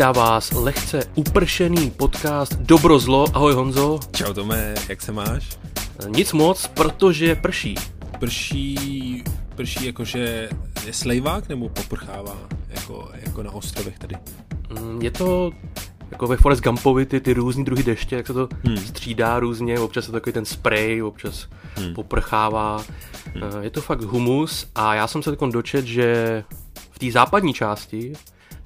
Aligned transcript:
Vítá 0.00 0.12
vás 0.12 0.52
lehce 0.52 1.00
upršený 1.14 1.90
podcast 1.90 2.54
Dobro 2.54 2.98
zlo. 2.98 3.24
Ahoj 3.34 3.52
Honzo. 3.52 4.00
Čau 4.16 4.32
Tome, 4.32 4.74
jak 4.88 5.02
se 5.02 5.12
máš? 5.12 5.48
Nic 6.08 6.32
moc, 6.32 6.66
protože 6.66 7.34
prší. 7.34 7.74
Prší, 8.18 9.24
prší 9.56 9.86
jakože 9.86 10.48
je 10.86 10.92
slejvák 10.92 11.48
nebo 11.48 11.68
poprchává 11.68 12.36
jako, 12.68 13.08
jako 13.12 13.42
na 13.42 13.50
ostrovech 13.50 13.98
tady? 13.98 14.16
Mm, 14.80 15.02
Je 15.02 15.10
to 15.10 15.52
jako 16.10 16.26
ve 16.26 16.36
Forest 16.36 16.62
Gumpovi 16.62 17.06
ty, 17.06 17.20
ty 17.20 17.32
různý 17.32 17.64
druhy 17.64 17.82
deště, 17.82 18.16
jak 18.16 18.26
se 18.26 18.32
to 18.32 18.48
hmm. 18.64 18.76
střídá 18.76 19.40
různě, 19.40 19.80
občas 19.80 20.04
je 20.04 20.06
to 20.06 20.12
takový 20.12 20.32
ten 20.32 20.44
spray, 20.44 21.02
občas 21.02 21.48
hmm. 21.74 21.94
poprchává. 21.94 22.84
Hmm. 23.34 23.62
Je 23.62 23.70
to 23.70 23.80
fakt 23.80 24.02
humus 24.02 24.66
a 24.74 24.94
já 24.94 25.06
jsem 25.06 25.22
se 25.22 25.30
teď 25.30 25.40
dočet, 25.40 25.84
že 25.84 26.44
v 26.90 26.98
té 26.98 27.10
západní 27.10 27.54
části 27.54 28.12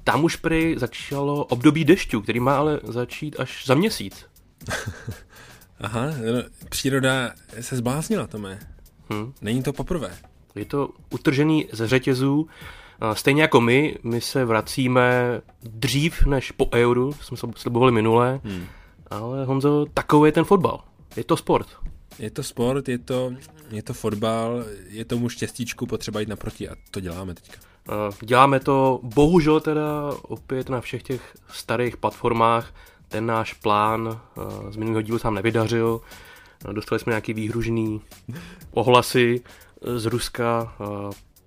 tam 0.05 0.23
už 0.23 0.35
prý 0.35 0.75
začalo 0.77 1.45
období 1.45 1.85
dešťu, 1.85 2.21
který 2.21 2.39
má 2.39 2.57
ale 2.57 2.79
začít 2.83 3.39
až 3.39 3.65
za 3.65 3.75
měsíc. 3.75 4.25
Aha, 5.79 6.05
no, 6.05 6.43
příroda 6.69 7.31
se 7.61 7.75
zbláznila, 7.75 8.27
Tome. 8.27 8.59
Hmm. 9.09 9.33
Není 9.41 9.63
to 9.63 9.73
poprvé. 9.73 10.17
Je 10.55 10.65
to 10.65 10.89
utržený 11.09 11.67
ze 11.71 11.87
řetězů. 11.87 12.47
Stejně 13.13 13.41
jako 13.41 13.61
my, 13.61 13.97
my 14.03 14.21
se 14.21 14.45
vracíme 14.45 15.41
dřív 15.63 16.25
než 16.25 16.51
po 16.51 16.69
euru, 16.73 17.13
jsme 17.13 17.37
se 17.37 17.47
slibovali 17.55 17.91
minule, 17.91 18.39
Hmm. 18.43 18.65
ale 19.07 19.45
Honzo, 19.45 19.85
takový 19.93 20.27
je 20.27 20.31
ten 20.31 20.43
fotbal. 20.43 20.83
Je 21.15 21.23
to 21.23 21.37
sport. 21.37 21.67
Je 22.19 22.31
to 22.31 22.43
sport, 22.43 22.89
je 22.89 22.97
to, 22.97 23.33
je 23.71 23.83
to 23.83 23.93
fotbal, 23.93 24.63
je 24.87 25.05
tomu 25.05 25.29
štěstíčku 25.29 25.85
potřeba 25.85 26.19
jít 26.19 26.29
naproti 26.29 26.69
a 26.69 26.75
to 26.91 26.99
děláme 26.99 27.33
teďka. 27.33 27.57
A 27.89 28.09
Děláme 28.25 28.59
to 28.59 28.99
bohužel 29.03 29.59
teda 29.59 30.11
opět 30.21 30.69
na 30.69 30.81
všech 30.81 31.03
těch 31.03 31.37
starých 31.49 31.97
platformách. 31.97 32.73
Ten 33.07 33.25
náš 33.25 33.53
plán 33.53 34.07
a, 34.09 34.71
z 34.71 34.75
minulého 34.75 35.01
dílu 35.01 35.19
se 35.19 35.27
nám 35.27 35.35
nevydařil. 35.35 36.01
A 36.65 36.71
Dostali 36.71 36.99
jsme 36.99 37.11
nějaký 37.11 37.33
výhružný 37.33 38.01
ohlasy 38.71 39.41
z 39.95 40.05
Ruska. 40.05 40.73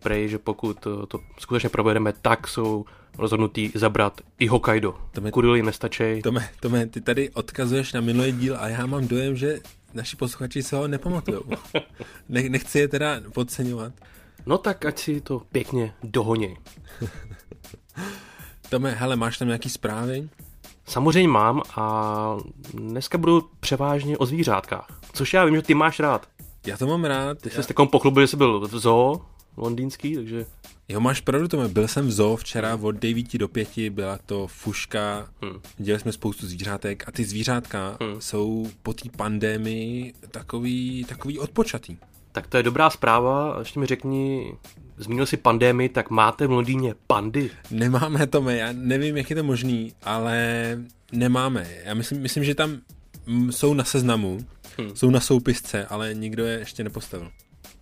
Prej, 0.00 0.28
že 0.28 0.38
pokud 0.38 0.76
to 1.08 1.20
skutečně 1.38 1.68
provedeme, 1.68 2.12
tak 2.22 2.48
jsou 2.48 2.84
rozhodnutí 3.18 3.72
zabrat 3.74 4.20
i 4.38 4.46
Hokkaido. 4.46 4.94
To 5.12 5.20
mi- 5.20 5.30
Kurily 5.32 5.62
nestačí. 5.62 6.22
Tome, 6.22 6.48
Tome, 6.60 6.86
ty 6.86 7.00
tady 7.00 7.30
odkazuješ 7.30 7.92
na 7.92 8.00
minulý 8.00 8.32
díl 8.32 8.56
a 8.60 8.68
já 8.68 8.86
mám 8.86 9.08
dojem, 9.08 9.36
že 9.36 9.58
naši 9.94 10.16
posluchači 10.16 10.62
se 10.62 10.76
ho 10.76 10.88
nepamatujou. 10.88 11.42
Ne, 12.28 12.42
nechci 12.48 12.78
je 12.78 12.88
teda 12.88 13.20
podceňovat. 13.34 13.92
No 14.46 14.58
tak 14.58 14.84
ať 14.84 14.98
si 14.98 15.20
to 15.20 15.42
pěkně 15.52 15.94
dohoní. 16.02 16.56
Tome, 18.70 18.90
hele, 18.90 19.16
máš 19.16 19.38
tam 19.38 19.48
nějaký 19.48 19.68
zprávy? 19.70 20.28
Samozřejmě 20.86 21.28
mám 21.28 21.62
a 21.76 22.36
dneska 22.74 23.18
budu 23.18 23.48
převážně 23.60 24.18
o 24.18 24.26
zvířátkách. 24.26 25.00
Což 25.12 25.34
já 25.34 25.44
vím, 25.44 25.56
že 25.56 25.62
ty 25.62 25.74
máš 25.74 26.00
rád. 26.00 26.28
Já 26.66 26.76
to 26.76 26.86
mám 26.86 27.04
rád. 27.04 27.38
Ty 27.38 27.50
jsi 27.50 27.62
se 27.62 27.68
takom 27.68 27.88
pochlubil, 27.88 28.22
že 28.22 28.26
jsi 28.26 28.36
byl 28.36 28.60
v 28.60 28.78
zoo 28.78 29.20
londýnský, 29.56 30.14
takže 30.14 30.46
Jo, 30.90 31.00
máš 31.00 31.20
pravdu, 31.20 31.48
Tome. 31.48 31.68
Byl 31.68 31.88
jsem 31.88 32.06
v 32.06 32.10
zoo 32.12 32.36
včera 32.36 32.78
od 32.82 32.92
9 32.92 33.38
do 33.38 33.48
5, 33.48 33.90
byla 33.90 34.18
to 34.26 34.46
fuška, 34.46 35.28
Hmm. 35.42 35.60
dělali 35.76 36.00
jsme 36.00 36.12
spoustu 36.12 36.46
zvířátek 36.46 37.08
a 37.08 37.12
ty 37.12 37.24
zvířátka 37.24 37.96
Hmm. 38.00 38.20
jsou 38.20 38.68
po 38.82 38.92
té 38.92 39.08
pandémii 39.16 40.12
takový, 40.30 41.04
takový 41.08 41.38
odpočatý. 41.38 41.96
Tak 42.32 42.46
to 42.46 42.56
je 42.56 42.62
dobrá 42.62 42.90
zpráva. 42.90 43.56
Ještě 43.58 43.80
mi 43.80 43.86
řekni, 43.86 44.52
zmínil 44.96 45.26
jsi 45.26 45.36
pandémii, 45.36 45.88
tak 45.88 46.10
máte 46.10 46.46
v 46.46 46.50
Londýně 46.50 46.94
pandy? 47.06 47.50
Nemáme, 47.70 48.26
Tome, 48.26 48.56
já 48.56 48.68
nevím, 48.72 49.16
jak 49.16 49.30
je 49.30 49.36
to 49.36 49.44
možný, 49.44 49.92
ale 50.02 50.38
nemáme. 51.12 51.66
Já 51.84 51.94
myslím, 51.94 52.20
myslím 52.22 52.44
že 52.44 52.54
tam 52.54 52.78
jsou 53.50 53.74
na 53.74 53.84
seznamu, 53.84 54.38
Hmm. 54.78 54.96
jsou 54.96 55.10
na 55.10 55.20
soupisce, 55.20 55.86
ale 55.86 56.14
nikdo 56.14 56.44
je 56.44 56.58
ještě 56.58 56.84
nepostavil. 56.84 57.30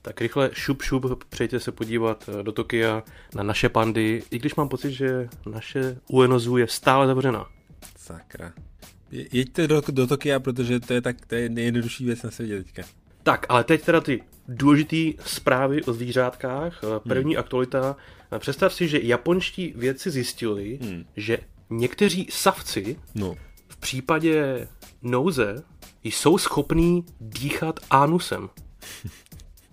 Tak 0.03 0.21
rychle 0.21 0.51
šup 0.53 0.83
šup, 0.83 1.25
přejďte 1.29 1.61
se 1.61 1.73
podívat 1.73 2.29
eh, 2.29 2.43
do 2.43 2.53
Tokia 2.53 3.03
na 3.35 3.43
naše 3.43 3.69
pandy, 3.69 4.23
i 4.31 4.39
když 4.39 4.55
mám 4.55 4.69
pocit, 4.69 4.93
že 4.93 5.29
naše 5.53 5.97
UNOZU 6.09 6.57
je 6.57 6.69
stále 6.69 7.07
zavřená. 7.07 7.47
Sakra. 7.99 8.53
Je- 9.11 9.27
Jeďte 9.33 9.67
do, 9.69 9.83
do 9.91 10.07
Tokia, 10.07 10.41
protože 10.41 10.81
to 10.81 10.95
je 10.95 11.01
tak 11.01 11.27
to 11.27 11.35
je 11.35 11.49
nejjednodušší 11.49 12.05
věc 12.05 12.23
na 12.23 12.31
světě 12.31 12.63
teďka. 12.63 12.83
Tak, 13.27 13.47
ale 13.49 13.65
teď 13.65 13.85
teda 13.85 14.01
ty 14.01 14.23
důležité 14.49 15.23
zprávy 15.27 15.83
o 15.85 15.93
zvířátkách. 15.93 16.81
Eh, 16.85 17.01
První 17.09 17.35
hmm. 17.35 17.41
aktualita. 17.41 17.97
Eh, 18.33 18.39
Představ 18.39 18.75
si, 18.75 18.89
že 18.89 19.01
japonští 19.03 19.73
vědci 19.77 20.11
zjistili, 20.11 20.79
Hmm. 20.83 21.05
že 21.17 21.39
někteří 21.71 22.29
savci 22.31 22.97
No, 23.15 23.35
v 23.69 23.77
případě 23.77 24.69
nouze 25.03 25.63
jsou 26.05 26.39
schopní 26.39 27.05
dýchat 27.21 27.81
anusem. 27.91 28.49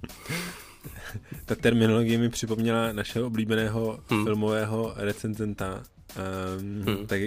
ta 1.46 1.56
terminologie 1.56 2.18
mi 2.18 2.30
připomněla 2.30 2.92
našeho 2.94 3.28
oblíbeného 3.28 3.92
Hmm. 3.92 4.02
hmm. 4.10 4.26
filmového 4.26 4.94
recenzenta. 4.96 5.76
Um, 5.78 6.84
Hmm. 6.84 6.96
hmm. 6.96 7.08
Tak 7.08 7.22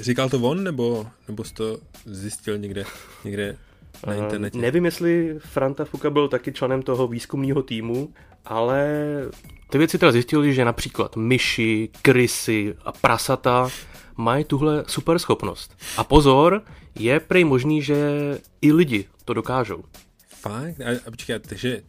říkal 0.00 0.28
to 0.28 0.38
on, 0.40 0.64
nebo, 0.64 1.06
nebo 1.28 1.44
jsi 1.44 1.54
to 1.54 1.78
zjistil 2.04 2.58
někde, 2.58 2.84
někde 3.24 3.58
na 4.06 4.14
internetě? 4.14 4.58
Nevím, 4.58 4.84
jestli 4.84 5.34
Franta 5.38 5.84
Fuka 5.84 6.10
byl 6.10 6.28
taky 6.28 6.52
členem 6.52 6.82
toho 6.82 7.08
výzkumného 7.08 7.62
týmu, 7.62 8.12
ale 8.44 8.86
ty 9.70 9.78
věci 9.78 9.98
teda 9.98 10.12
zjistili, 10.12 10.54
že 10.54 10.64
například 10.64 11.16
myši, 11.16 11.88
krysy 12.02 12.74
a 12.84 12.92
prasata 12.92 13.68
mají 14.16 14.44
tuhle 14.44 14.84
super 14.86 15.18
schopnost. 15.18 15.76
A 15.96 16.04
pozor, 16.04 16.62
je 16.98 17.20
prej 17.20 17.44
možný, 17.44 17.82
že 17.82 17.96
i 18.62 18.72
lidi 18.72 19.04
to 19.24 19.34
dokážou. 19.34 19.84
Fakt? 20.28 20.80
A, 20.80 20.90
a 21.06 21.10
počkej, 21.10 21.38
takže 21.38 21.82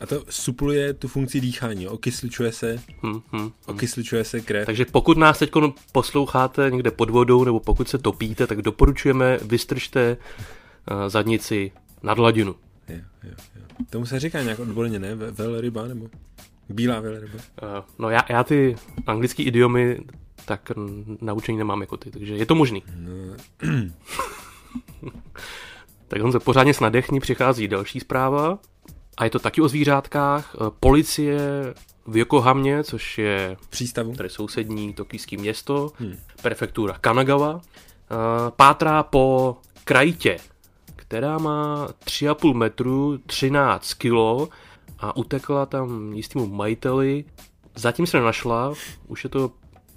a 0.00 0.06
to 0.06 0.24
supluje 0.30 0.94
tu 0.94 1.08
funkci 1.08 1.40
dýchání, 1.40 1.88
okysličuje 1.88 2.52
se, 2.52 2.78
Hm, 3.02 3.20
hm. 3.32 3.50
okysličuje 3.66 4.24
se 4.24 4.40
krev. 4.40 4.66
Takže 4.66 4.84
pokud 4.84 5.18
nás 5.18 5.38
teď 5.38 5.50
posloucháte 5.92 6.70
někde 6.70 6.90
pod 6.90 7.10
vodou 7.10 7.44
nebo 7.44 7.60
pokud 7.60 7.88
se 7.88 7.98
topíte, 7.98 8.46
tak 8.46 8.62
doporučujeme 8.62 9.38
vystržte 9.42 10.16
zadnici 11.08 11.72
nad 12.02 12.18
hladinu. 12.18 12.54
Jo, 12.88 12.96
jo, 13.24 13.30
jo. 13.56 13.62
Tomu 13.90 14.06
se 14.06 14.20
říká 14.20 14.42
nějak 14.42 14.58
odborně, 14.58 14.98
ne? 14.98 15.14
Ve- 15.14 15.30
Velryba 15.30 15.86
nebo 15.86 16.06
bílá 16.68 17.00
velryba. 17.00 17.38
Eh, 17.62 17.82
No 17.98 18.10
já, 18.10 18.20
já 18.28 18.44
ty 18.44 18.76
anglické 19.06 19.42
idiomy 19.42 20.00
tak 20.44 20.72
naučení 21.20 21.58
nemám 21.58 21.80
jako 21.80 21.96
ty, 21.96 22.10
takže 22.10 22.34
je 22.36 22.46
to 22.46 22.54
možný. 22.54 22.82
No, 22.96 23.10
Tak 26.08 26.22
on 26.24 26.32
se 26.32 26.40
pořádně 26.40 26.74
snadechní, 26.74 27.20
přichází 27.20 27.68
další 27.68 28.00
zpráva 28.00 28.58
a 29.16 29.24
je 29.24 29.30
to 29.30 29.38
taky 29.38 29.60
o 29.60 29.68
zvířátkách. 29.68 30.54
Eh, 30.54 30.58
Policie 30.80 31.38
v 32.06 32.16
Yokohamě, 32.16 32.84
což 32.84 33.18
je 33.18 33.56
přístavu? 33.70 34.14
tady 34.16 34.28
sousední 34.30 34.94
tokijské 34.94 35.36
město, 35.36 35.92
Hmm. 35.98 36.16
prefektura 36.42 36.98
Kanagawa, 37.00 37.60
eh, 37.64 38.14
pátrá 38.56 39.02
po 39.02 39.56
krajitě, 39.84 40.36
která 41.12 41.38
má 41.38 41.88
3,5 42.04 42.54
metru, 42.54 43.18
13 43.26 43.94
kilo 43.94 44.48
a 44.98 45.16
utekla 45.16 45.66
tam 45.66 46.12
jistému 46.12 46.46
majiteli. 46.46 47.24
Zatím 47.74 48.06
se 48.06 48.16
nenašla, 48.16 48.72
už 49.08 49.24
je 49.24 49.30
to 49.30 49.50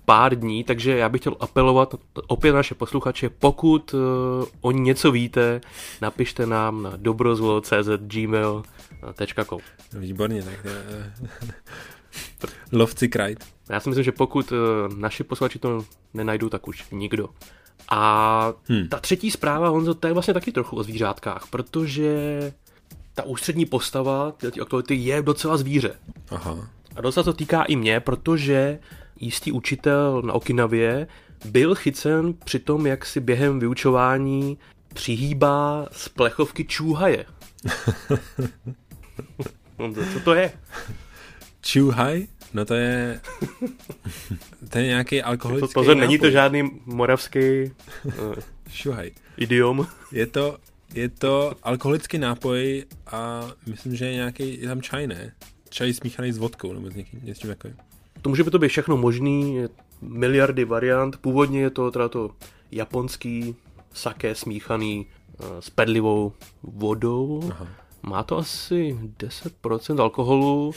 pár 0.05 0.35
dní, 0.35 0.63
takže 0.63 0.97
já 0.97 1.09
bych 1.09 1.21
chtěl 1.21 1.35
apelovat 1.39 1.95
opět 2.27 2.51
na 2.51 2.57
naše 2.57 2.75
posluchače, 2.75 3.29
pokud 3.29 3.93
uh, 3.93 3.99
o 4.61 4.71
ní 4.71 4.81
něco 4.81 5.11
víte, 5.11 5.61
napište 6.01 6.45
nám 6.45 6.83
na 6.83 6.93
dobrozlo.cz 6.95 7.89
No, 9.93 9.99
výborně, 9.99 10.43
tak 10.43 10.61
to, 10.61 10.67
je- 10.67 11.13
Lovci 12.79 13.07
krajt. 13.09 13.45
Já 13.69 13.79
si 13.79 13.89
myslím, 13.89 14.03
že 14.03 14.11
pokud 14.11 14.51
uh, 14.51 14.57
naši 14.97 15.23
posluchači 15.23 15.59
to 15.59 15.85
nenajdou, 16.13 16.49
tak 16.49 16.67
už 16.67 16.85
nikdo. 16.91 17.29
A 17.89 18.53
Hmm. 18.69 18.87
ta 18.87 18.99
třetí 18.99 19.31
zpráva, 19.31 19.67
Honzo, 19.69 19.93
to 19.93 20.07
je 20.07 20.13
vlastně 20.13 20.33
taky 20.33 20.51
trochu 20.51 20.75
o 20.77 20.83
zvířátkách, 20.83 21.47
protože 21.49 22.13
ta 23.13 23.23
ústřední 23.23 23.65
postava 23.65 24.31
této 24.31 24.61
aktuality 24.61 24.95
je 24.95 25.21
docela 25.21 25.57
zvíře. 25.57 25.95
Aha. 26.29 26.69
A 26.95 27.01
docela 27.01 27.23
to 27.23 27.33
týká 27.33 27.63
i 27.63 27.75
mě, 27.75 27.99
protože 27.99 28.79
jistý 29.19 29.51
učitel 29.51 30.21
na 30.25 30.33
Okinavě 30.33 31.07
byl 31.45 31.75
chycen 31.75 32.33
při 32.33 32.59
tom, 32.59 32.87
jak 32.87 33.05
si 33.05 33.19
během 33.19 33.59
vyučování 33.59 34.57
přihýbá 34.93 35.87
z 35.91 36.09
plechovky 36.09 36.65
čůhaje. 36.65 37.25
Honzo, 39.77 40.01
co 40.13 40.19
to 40.19 40.33
je? 40.33 40.51
Chuhaj? 41.73 42.27
No 42.55 42.65
to 42.65 42.73
je... 42.73 43.21
to 44.69 44.77
je 44.77 44.85
nějaký 44.85 45.21
alkoholický 45.21 45.73
Pozor, 45.73 45.97
není 45.97 46.17
to 46.17 46.23
nápoj. 46.25 46.31
žádný 46.31 46.71
moravský 46.85 47.71
uh, 48.03 48.13
Šuhaj. 48.69 49.11
idiom. 49.37 49.87
Je 50.11 50.27
to, 50.27 50.57
je 50.93 51.09
to 51.09 51.53
alkoholický 51.63 52.17
nápoj 52.17 52.85
a 53.07 53.47
myslím, 53.65 53.95
že 53.95 54.05
je 54.05 54.13
nějaký, 54.13 54.61
je 54.61 54.67
tam 54.67 54.81
čaj, 54.81 55.07
ne? 55.07 55.33
Čaj 55.69 55.93
smíchaný 55.93 56.31
s 56.31 56.37
vodkou 56.37 56.73
nebo 56.73 56.91
s 56.91 56.95
někým, 56.95 57.19
něčím 57.23 57.49
takovým. 57.49 57.77
To 58.21 58.29
může 58.29 58.43
být 58.43 58.51
to 58.51 58.59
být 58.59 58.67
všechno 58.67 58.97
možný, 58.97 59.63
miliardy 60.01 60.65
variant. 60.65 61.17
Původně 61.17 61.61
je 61.61 61.69
to 61.69 61.91
teda 61.91 62.09
to 62.09 62.31
japonský 62.71 63.55
sake 63.93 64.35
smíchaný 64.35 65.05
uh, 65.39 65.45
s 65.59 65.69
pedlivou 65.69 66.33
vodou. 66.63 67.49
Aha. 67.51 67.67
Má 68.03 68.23
to 68.23 68.37
asi 68.37 68.97
10% 69.19 70.01
alkoholu 70.01 70.71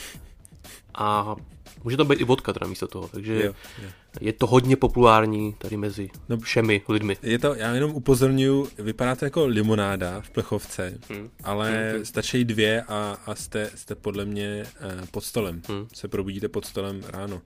a 0.94 1.36
může 1.84 1.96
to 1.96 2.04
být 2.04 2.20
i 2.20 2.25
vodka 2.25 2.52
teda 2.52 2.66
místo 2.66 2.88
toho, 2.88 3.08
takže 3.08 3.34
Jo, 3.44 3.54
jo. 3.82 3.88
je 4.20 4.32
to 4.32 4.46
hodně 4.46 4.76
populární 4.76 5.54
tady 5.58 5.76
mezi 5.76 6.10
No, 6.28 6.38
všemi 6.38 6.82
lidmi. 6.88 7.16
Je 7.22 7.38
to, 7.38 7.54
já 7.54 7.75
jenom 7.75 7.90
upozorňuji, 7.94 8.66
vypadá 8.78 9.16
to 9.16 9.25
jako 9.25 9.46
limonáda 9.46 10.20
v 10.20 10.30
plechovce, 10.30 10.98
Hmm. 11.10 11.30
ale 11.44 11.92
Hmm. 11.94 12.04
stačí 12.04 12.44
dvě 12.44 12.82
a, 12.82 13.16
a 13.26 13.34
jste, 13.34 13.70
jste 13.75 13.94
podle 13.94 14.25
mě 14.25 14.46
eh, 14.80 15.06
pod 15.10 15.25
stolem. 15.25 15.62
Hmm. 15.69 15.86
Se 15.92 16.08
probudíte 16.08 16.48
pod 16.48 16.64
stolem 16.64 17.02
ráno. 17.08 17.40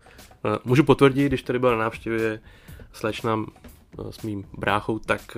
Eh, 0.45 0.59
Můžu 0.65 0.85
potvrdit, 0.85 1.27
když 1.27 1.43
tady 1.43 1.59
byla 1.59 1.73
na 1.73 1.79
návštěvě 1.79 2.41
slečna 2.93 3.39
eh, 3.99 4.13
s 4.13 4.23
mým 4.23 4.45
bráchou, 4.59 4.99
tak 4.99 5.37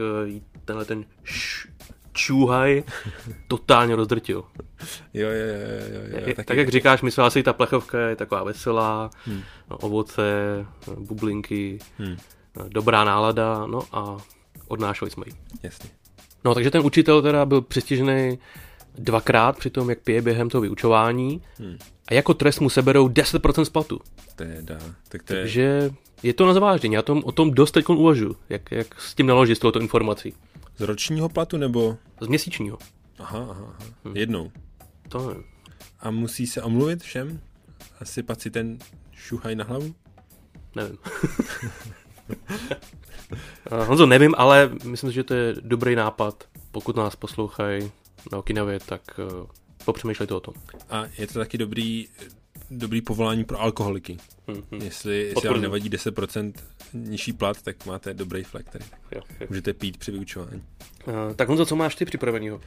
tenhle 0.64 0.84
ten 0.84 1.04
š- 1.24 1.68
čůhaj 2.14 2.82
totálně 3.48 3.96
rozdrtil. 3.96 4.44
Jo, 5.14 5.28
jo, 5.28 5.46
jo, 5.46 5.94
jo, 5.94 6.18
jo, 6.18 6.20
taky. 6.34 6.44
tak 6.44 6.56
jak 6.56 6.68
říkáš, 6.68 7.02
myslela 7.02 7.30
si, 7.30 7.42
ta 7.42 7.52
plechovka 7.52 7.98
je 8.00 8.16
taková 8.16 8.44
veselá, 8.44 9.10
Hmm. 9.26 9.42
ovoce, 9.68 10.22
bublinky, 10.98 11.78
Hmm, 11.98 12.16
dobrá 12.68 13.04
nálada, 13.04 13.66
no 13.66 13.80
a 13.92 14.16
odnášeli 14.68 15.10
jsme 15.10 15.24
ji. 15.26 15.32
jasně. 15.62 15.90
No 16.44 16.54
takže 16.54 16.70
ten 16.70 16.86
učitel 16.86 17.22
teda 17.22 17.46
byl 17.46 17.60
přistižený 17.60 18.38
dvakrát 18.98 19.58
při 19.58 19.70
tom, 19.70 19.90
jak 19.90 19.98
pije 19.98 20.22
během 20.22 20.50
toho 20.50 20.62
vyučování 20.62 21.42
Hmm. 21.58 21.76
a 22.08 22.14
jako 22.14 22.34
trest 22.34 22.60
mu 22.60 22.70
seberou 22.70 23.08
10% 23.08 23.64
z 23.64 23.70
platu. 23.70 24.00
Teda, 24.36 24.78
tak 25.08 25.22
to 25.22 25.34
je, 25.34 25.40
Takže 25.40 25.90
je 26.22 26.34
to 26.34 26.46
na 26.46 26.54
zváždění, 26.54 26.94
já 26.94 27.02
tom, 27.02 27.22
o 27.24 27.32
tom 27.32 27.50
dost 27.50 27.70
teď 27.70 27.88
uvažuji, 27.88 28.36
jak, 28.48 28.70
jak 28.72 29.00
s 29.00 29.14
tím 29.14 29.26
naložit 29.26 29.54
s 29.56 29.58
touto 29.58 29.80
informací. 29.80 30.34
Z 30.76 30.80
ročního 30.80 31.28
platu 31.28 31.56
nebo? 31.56 31.96
Z 32.20 32.26
měsíčního. 32.26 32.78
Aha, 33.18 33.38
aha, 33.50 33.74
aha. 33.78 33.86
Hmm. 34.04 34.16
jednou. 34.16 34.52
To 35.08 35.28
nevím. 35.28 35.44
A 36.00 36.10
musí 36.10 36.46
se 36.46 36.62
omluvit 36.62 37.02
všem? 37.02 37.40
A 38.00 38.04
sypat 38.04 38.40
si 38.40 38.50
ten 38.50 38.78
šuhaj 39.12 39.54
na 39.54 39.64
hlavu? 39.64 39.94
nevím. 40.74 40.98
Eh, 43.70 43.84
Honzo, 43.84 44.06
nevím, 44.06 44.34
ale 44.38 44.70
myslím 44.84 45.10
si, 45.10 45.14
že 45.14 45.24
to 45.24 45.34
je 45.34 45.54
dobrý 45.60 45.94
nápad. 45.94 46.44
Pokud 46.70 46.96
nás 46.96 47.16
poslouchají 47.16 47.92
na 48.32 48.38
Okinavě, 48.38 48.78
tak 48.80 49.00
uh, 49.18 49.46
popřemýšlejte 49.84 50.34
o 50.34 50.40
tom. 50.40 50.54
A 50.90 51.04
je 51.18 51.26
to 51.26 51.38
taky 51.38 51.58
dobrý, 51.58 52.08
dobrý 52.70 53.00
povolání 53.00 53.44
pro 53.44 53.60
alkoholiky. 53.60 54.16
Hm, 54.48 54.62
hm. 54.72 54.82
Jestli, 54.82 55.18
jestli 55.18 55.48
vám 55.48 55.60
nevadí 55.60 55.90
10% 55.90 56.52
nižší 56.94 57.32
plat, 57.32 57.62
tak 57.62 57.86
máte 57.86 58.14
dobrý 58.14 58.44
flek 58.44 58.70
tady. 58.70 58.84
Jo, 59.12 59.20
jo. 59.40 59.46
Můžete 59.48 59.72
pít 59.72 59.96
při 59.96 60.10
vyučování. 60.12 60.62
Uh, 61.06 61.14
tak 61.36 61.48
Honzo, 61.48 61.66
co 61.66 61.76
máš 61.76 61.94
ty 61.94 62.04
připravenýho? 62.04 62.60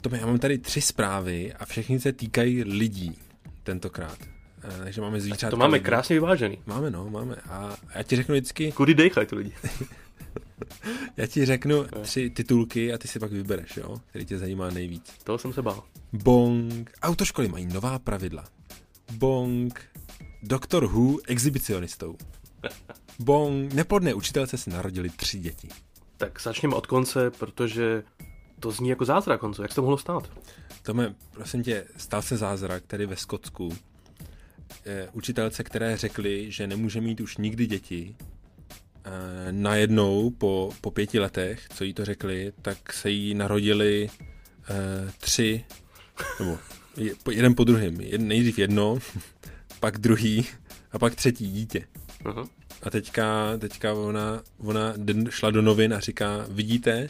Tome, 0.00 0.18
já 0.18 0.26
mám 0.26 0.38
tady 0.38 0.58
tři 0.58 0.80
zprávy 0.80 1.52
a 1.52 1.64
všechny 1.64 2.00
se 2.00 2.12
týkají 2.12 2.64
lidí 2.64 3.18
tentokrát. 3.62 4.18
Eh, 4.64 4.84
Takže 4.84 5.00
máme 5.00 5.20
zvířátka. 5.20 5.50
To 5.50 5.56
máme 5.56 5.74
lidí. 5.74 5.84
krásně 5.84 6.16
vyvážený. 6.16 6.58
Máme, 6.66 6.90
no, 6.90 7.10
máme. 7.10 7.36
A 7.48 7.76
já 7.94 8.02
ti 8.02 8.16
řeknu 8.16 8.32
vždycky, 8.34 8.72
Kudy 8.72 8.94
dejchají 8.94 9.26
ty 9.26 9.34
lidi? 9.36 9.52
já 11.16 11.26
ti 11.26 11.44
řeknu 11.46 11.84
tři 12.02 12.30
titulky 12.30 12.92
a 12.92 12.98
ty 12.98 13.08
si 13.08 13.18
pak 13.18 13.32
vybereš, 13.32 13.76
jo, 13.76 14.00
který 14.10 14.24
tě 14.24 14.38
zajímá 14.38 14.70
nejvíc. 14.70 15.12
Toho 15.24 15.38
jsem 15.38 15.52
se 15.52 15.62
bál. 15.62 15.82
Bong. 16.12 16.90
Autoškoly 17.02 17.48
mají 17.48 17.66
nová 17.66 17.98
pravidla. 17.98 18.44
Bong. 19.12 19.80
Doktor 20.42 20.86
Who 20.86 21.18
exhibicionistou. 21.26 22.16
Bong. 23.18 23.72
Neplodné 23.72 24.14
učitelce 24.14 24.58
se 24.58 24.70
narodili 24.70 25.10
tři 25.10 25.38
děti. 25.38 25.68
Tak 26.16 26.40
začněme 26.40 26.74
od 26.74 26.86
konce, 26.86 27.30
protože 27.30 28.02
to 28.60 28.70
zní 28.70 28.88
jako 28.88 29.04
zázrak, 29.04 29.42
Honzo. 29.42 29.62
Jak 29.62 29.70
se 29.70 29.74
to 29.74 29.82
mohlo 29.82 29.98
stát? 29.98 30.30
Tome, 30.82 31.14
prosím 31.30 31.62
tě, 31.62 31.86
stal 31.96 32.22
se 32.22 32.36
zázrak 32.36 32.82
tady 32.86 33.06
ve 33.06 33.16
Skotsku. 33.16 33.76
Eh, 34.86 35.08
učitelce, 35.12 35.64
které 35.64 35.96
řekly, 35.96 36.50
že 36.50 36.66
nemůže 36.66 37.00
mít 37.00 37.20
už 37.20 37.36
nikdy 37.36 37.66
děti, 37.66 38.16
eh, 39.04 39.52
najednou 39.52 40.30
po, 40.30 40.72
po 40.80 40.90
pěti 40.90 41.18
letech, 41.18 41.68
co 41.74 41.84
jí 41.84 41.94
to 41.94 42.04
řekli, 42.04 42.52
tak 42.62 42.92
se 42.92 43.10
jí 43.10 43.34
narodili 43.34 44.10
eh, 44.68 45.12
tři, 45.18 45.64
nebo 46.38 46.58
jeden 47.30 47.54
po 47.54 47.64
druhém. 47.64 48.00
Jed, 48.00 48.20
nejdřív 48.20 48.58
jedno, 48.58 48.98
pak 49.80 49.98
druhý 49.98 50.46
a 50.92 50.98
pak 50.98 51.14
třetí 51.14 51.52
dítě. 51.52 51.86
Aha. 52.24 52.44
A 52.82 52.90
teďka, 52.90 53.56
teďka 53.58 53.94
ona, 53.94 54.42
ona 54.58 54.94
šla 55.30 55.50
do 55.50 55.62
novin 55.62 55.94
a 55.94 56.00
říká, 56.00 56.46
vidíte, 56.48 57.08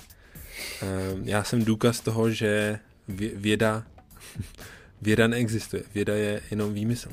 eh, 0.83 0.87
já 1.25 1.45
jsem 1.45 1.65
důkaz 1.65 2.01
toho, 2.01 2.31
že 2.31 2.79
vě- 3.09 3.33
věda, 3.37 3.85
věda 5.03 5.27
neexistuje. 5.27 5.83
Věda 5.95 6.15
je 6.15 6.41
jenom 6.51 6.75
výmysl. 6.75 7.09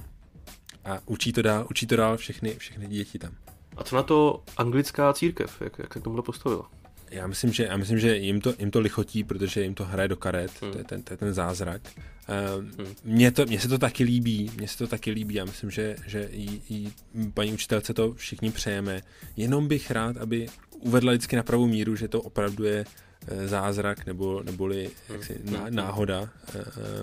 A 0.86 1.00
učí 1.06 1.34
to 1.34 1.42
dál, 1.42 1.68
učí 1.72 1.88
to 1.88 1.96
dál 1.96 2.18
všechny, 2.18 2.56
všechny 2.58 2.88
děti 2.88 3.20
tam. 3.20 3.32
A 3.78 3.84
co 3.84 3.96
na 3.96 4.04
to 4.04 4.44
anglická 4.58 5.14
církev? 5.14 5.62
Jak, 5.62 5.80
jak 5.80 5.94
se 5.94 6.00
k 6.00 6.04
tomu 6.04 6.22
postavila? 6.22 6.70
Já 7.12 7.28
myslím, 7.28 7.54
že, 7.54 7.64
já 7.64 7.78
myslím, 7.78 8.00
že 8.00 8.18
jim, 8.18 8.42
to, 8.42 8.54
jim 8.60 8.72
to 8.72 8.80
lichotí, 8.80 9.24
protože 9.24 9.64
jim 9.64 9.74
to 9.76 9.86
hraje 9.86 10.08
do 10.08 10.16
karet, 10.18 10.52
Hmm. 10.62 10.72
to, 10.72 10.78
je 10.78 10.84
ten, 10.84 11.04
to 11.04 11.14
je 11.14 11.18
ten 11.18 11.34
zázrak. 11.34 11.82
Hmm. 12.32 12.86
Uh, 12.86 12.88
mně, 13.04 13.32
to, 13.32 13.46
mně 13.46 13.60
se 13.60 13.68
to 13.68 13.78
taky 13.78 14.04
líbí, 14.04 14.52
mně 14.58 14.68
se 14.68 14.78
to 14.78 14.88
taky 14.88 15.12
líbí, 15.12 15.36
já 15.36 15.46
myslím, 15.46 15.72
že, 15.72 15.96
že 16.08 16.30
jí, 16.32 16.62
jí, 16.70 16.94
paní 17.34 17.54
učitelce 17.54 17.94
to 17.94 18.14
všichni 18.14 18.52
přejeme. 18.52 19.02
Jenom 19.38 19.68
bych 19.68 19.92
rád, 19.92 20.18
aby 20.18 20.48
uvedla 20.80 21.12
vždycky 21.12 21.36
na 21.36 21.44
pravou 21.44 21.68
míru, 21.68 21.96
že 21.96 22.08
to 22.08 22.22
opravdu 22.22 22.64
je 22.64 22.86
eh, 23.28 23.48
zázrak 23.48 24.06
nebo, 24.06 24.44
neboli 24.44 24.90
jaksi, 25.10 25.40
ná, 25.44 25.66
náhoda. 25.70 26.30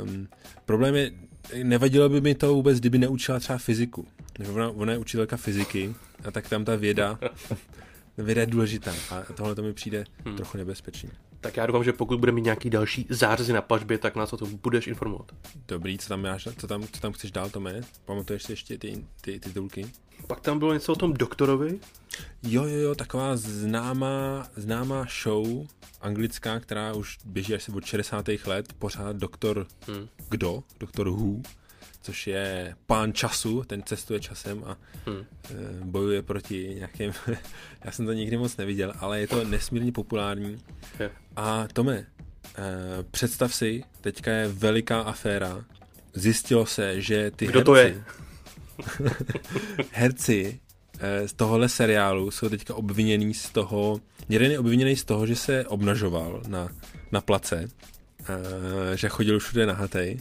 Um, 0.03 0.29
problém 0.65 0.95
je, 0.95 1.11
nevadilo 1.63 2.09
by 2.09 2.21
mi 2.21 2.35
to 2.35 2.55
vůbec, 2.55 2.81
kdyby 2.81 2.99
neučila 2.99 3.41
třeba 3.41 3.59
fyziku. 3.59 4.07
Ona, 4.53 4.71
ona 4.71 4.93
je 4.93 4.99
učitelka 4.99 5.37
fyziky 5.37 5.95
a 6.25 6.31
tak 6.31 6.49
tam 6.49 6.65
ta 6.65 6.77
věda 6.77 7.19
Věda 8.19 8.41
je 8.41 8.47
důležitá 8.47 8.95
a 9.11 9.23
tohle 9.37 9.55
to 9.55 9.63
mi 9.63 9.73
přijde 9.73 10.05
hmm. 10.25 10.37
trochu 10.37 10.59
nebezpečný. 10.59 11.11
Tak 11.41 11.57
já 11.57 11.67
doufám, 11.67 11.85
že 11.85 11.93
pokud 11.93 12.21
bude 12.21 12.33
mít 12.33 12.45
nějaký 12.45 12.71
další 12.71 13.07
zářezy 13.11 13.53
na 13.53 13.63
pažbě, 13.63 13.99
tak 13.99 14.17
nás 14.17 14.33
o 14.33 14.37
tom 14.37 14.57
budeš 14.63 14.87
informovat. 14.87 15.33
Dobrý, 15.69 15.99
co 15.99 16.09
tam, 16.09 16.23
máš, 16.23 16.49
co 16.59 16.67
tam, 16.67 16.83
co 16.93 17.01
tam 17.01 17.13
chceš 17.13 17.31
dál, 17.31 17.51
Tome? 17.51 17.81
Pamatuješ 18.05 18.43
si 18.43 18.53
ještě 18.53 18.79
ty, 18.79 19.05
ty 19.21 19.41
titulky? 19.41 19.87
Pak 20.27 20.41
tam 20.41 20.59
bylo 20.59 20.75
něco 20.75 20.93
o 20.93 20.97
tom 20.97 21.13
doktorovi. 21.13 21.81
Jo, 22.43 22.65
jo, 22.65 22.77
jo, 22.79 22.95
taková 22.95 23.37
známá, 23.37 24.47
známá 24.57 25.07
show 25.23 25.67
anglická, 26.01 26.61
která 26.61 26.93
už 26.95 27.19
běží 27.25 27.55
asi 27.55 27.73
od 27.73 27.85
60. 27.85 28.27
let, 28.47 28.73
pořád 28.79 29.17
doktor 29.17 29.67
Hmm. 29.89 30.09
kdo? 30.29 30.63
Doktor 30.81 31.09
Who, 31.09 31.43
což 32.03 32.27
je 32.27 32.75
pán 32.87 33.13
času, 33.13 33.65
ten 33.67 33.83
cestuje 33.83 34.21
časem 34.21 34.65
a 34.67 34.77
Hmm. 35.07 35.25
eh, 35.51 35.55
bojuje 35.85 36.23
proti 36.23 36.73
nějakým, 36.75 37.13
já 37.85 37.91
jsem 37.93 38.07
to 38.07 38.13
nikdy 38.13 38.37
moc 38.37 38.57
neviděl, 38.57 38.93
ale 38.99 39.21
je 39.21 39.27
to 39.27 39.45
nesmírně 39.45 39.93
populární. 39.93 40.59
A 41.37 41.69
Tome, 41.73 42.07
eh, 42.59 42.63
představ 43.11 43.55
si, 43.55 43.85
teďka 44.01 44.31
je 44.31 44.49
veliká 44.49 45.01
aféra, 45.01 45.65
zjistilo 46.15 46.67
se, 46.67 47.01
že 47.01 47.31
ty 47.31 47.47
Kdo 47.47 47.59
herci, 47.59 47.65
to 47.65 47.77
je? 47.77 48.03
herci 49.93 50.61
eh, 51.01 51.29
z 51.29 51.33
tohohle 51.33 51.69
seriálu 51.69 52.31
jsou 52.31 52.49
teďka 52.49 52.75
obviněný 52.75 53.35
z 53.35 53.51
toho, 53.51 54.01
jeden 54.29 54.51
je 54.51 54.59
obviněný 54.59 54.97
z 54.97 55.05
toho, 55.05 55.27
že 55.27 55.37
se 55.37 55.67
obnažoval 55.67 56.43
na, 56.47 56.69
na 57.13 57.21
place, 57.21 57.69
že 58.95 59.09
chodil 59.09 59.39
všude 59.39 59.67
nahatej, 59.67 60.21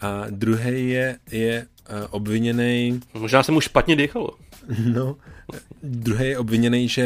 A 0.00 0.24
druhý 0.30 0.88
je, 0.88 1.18
je 1.30 1.66
eh, 1.88 2.06
obviněný, 2.10 3.00
Možná 3.14 3.42
se 3.42 3.52
mu 3.52 3.60
špatně 3.60 3.96
dýchalo. 3.96 4.30
no, 4.92 5.16
druhý 5.82 6.26
je 6.28 6.38
obviněný, 6.38 6.88
že 6.88 7.02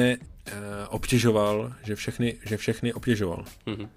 eh, 0.46 0.52
obtěžoval, 0.88 1.72
že 1.84 1.94
všechny, 1.96 2.36
že 2.46 2.56
všechny 2.56 2.92
obtěžoval 2.92 3.44
Mhm. 3.66 3.88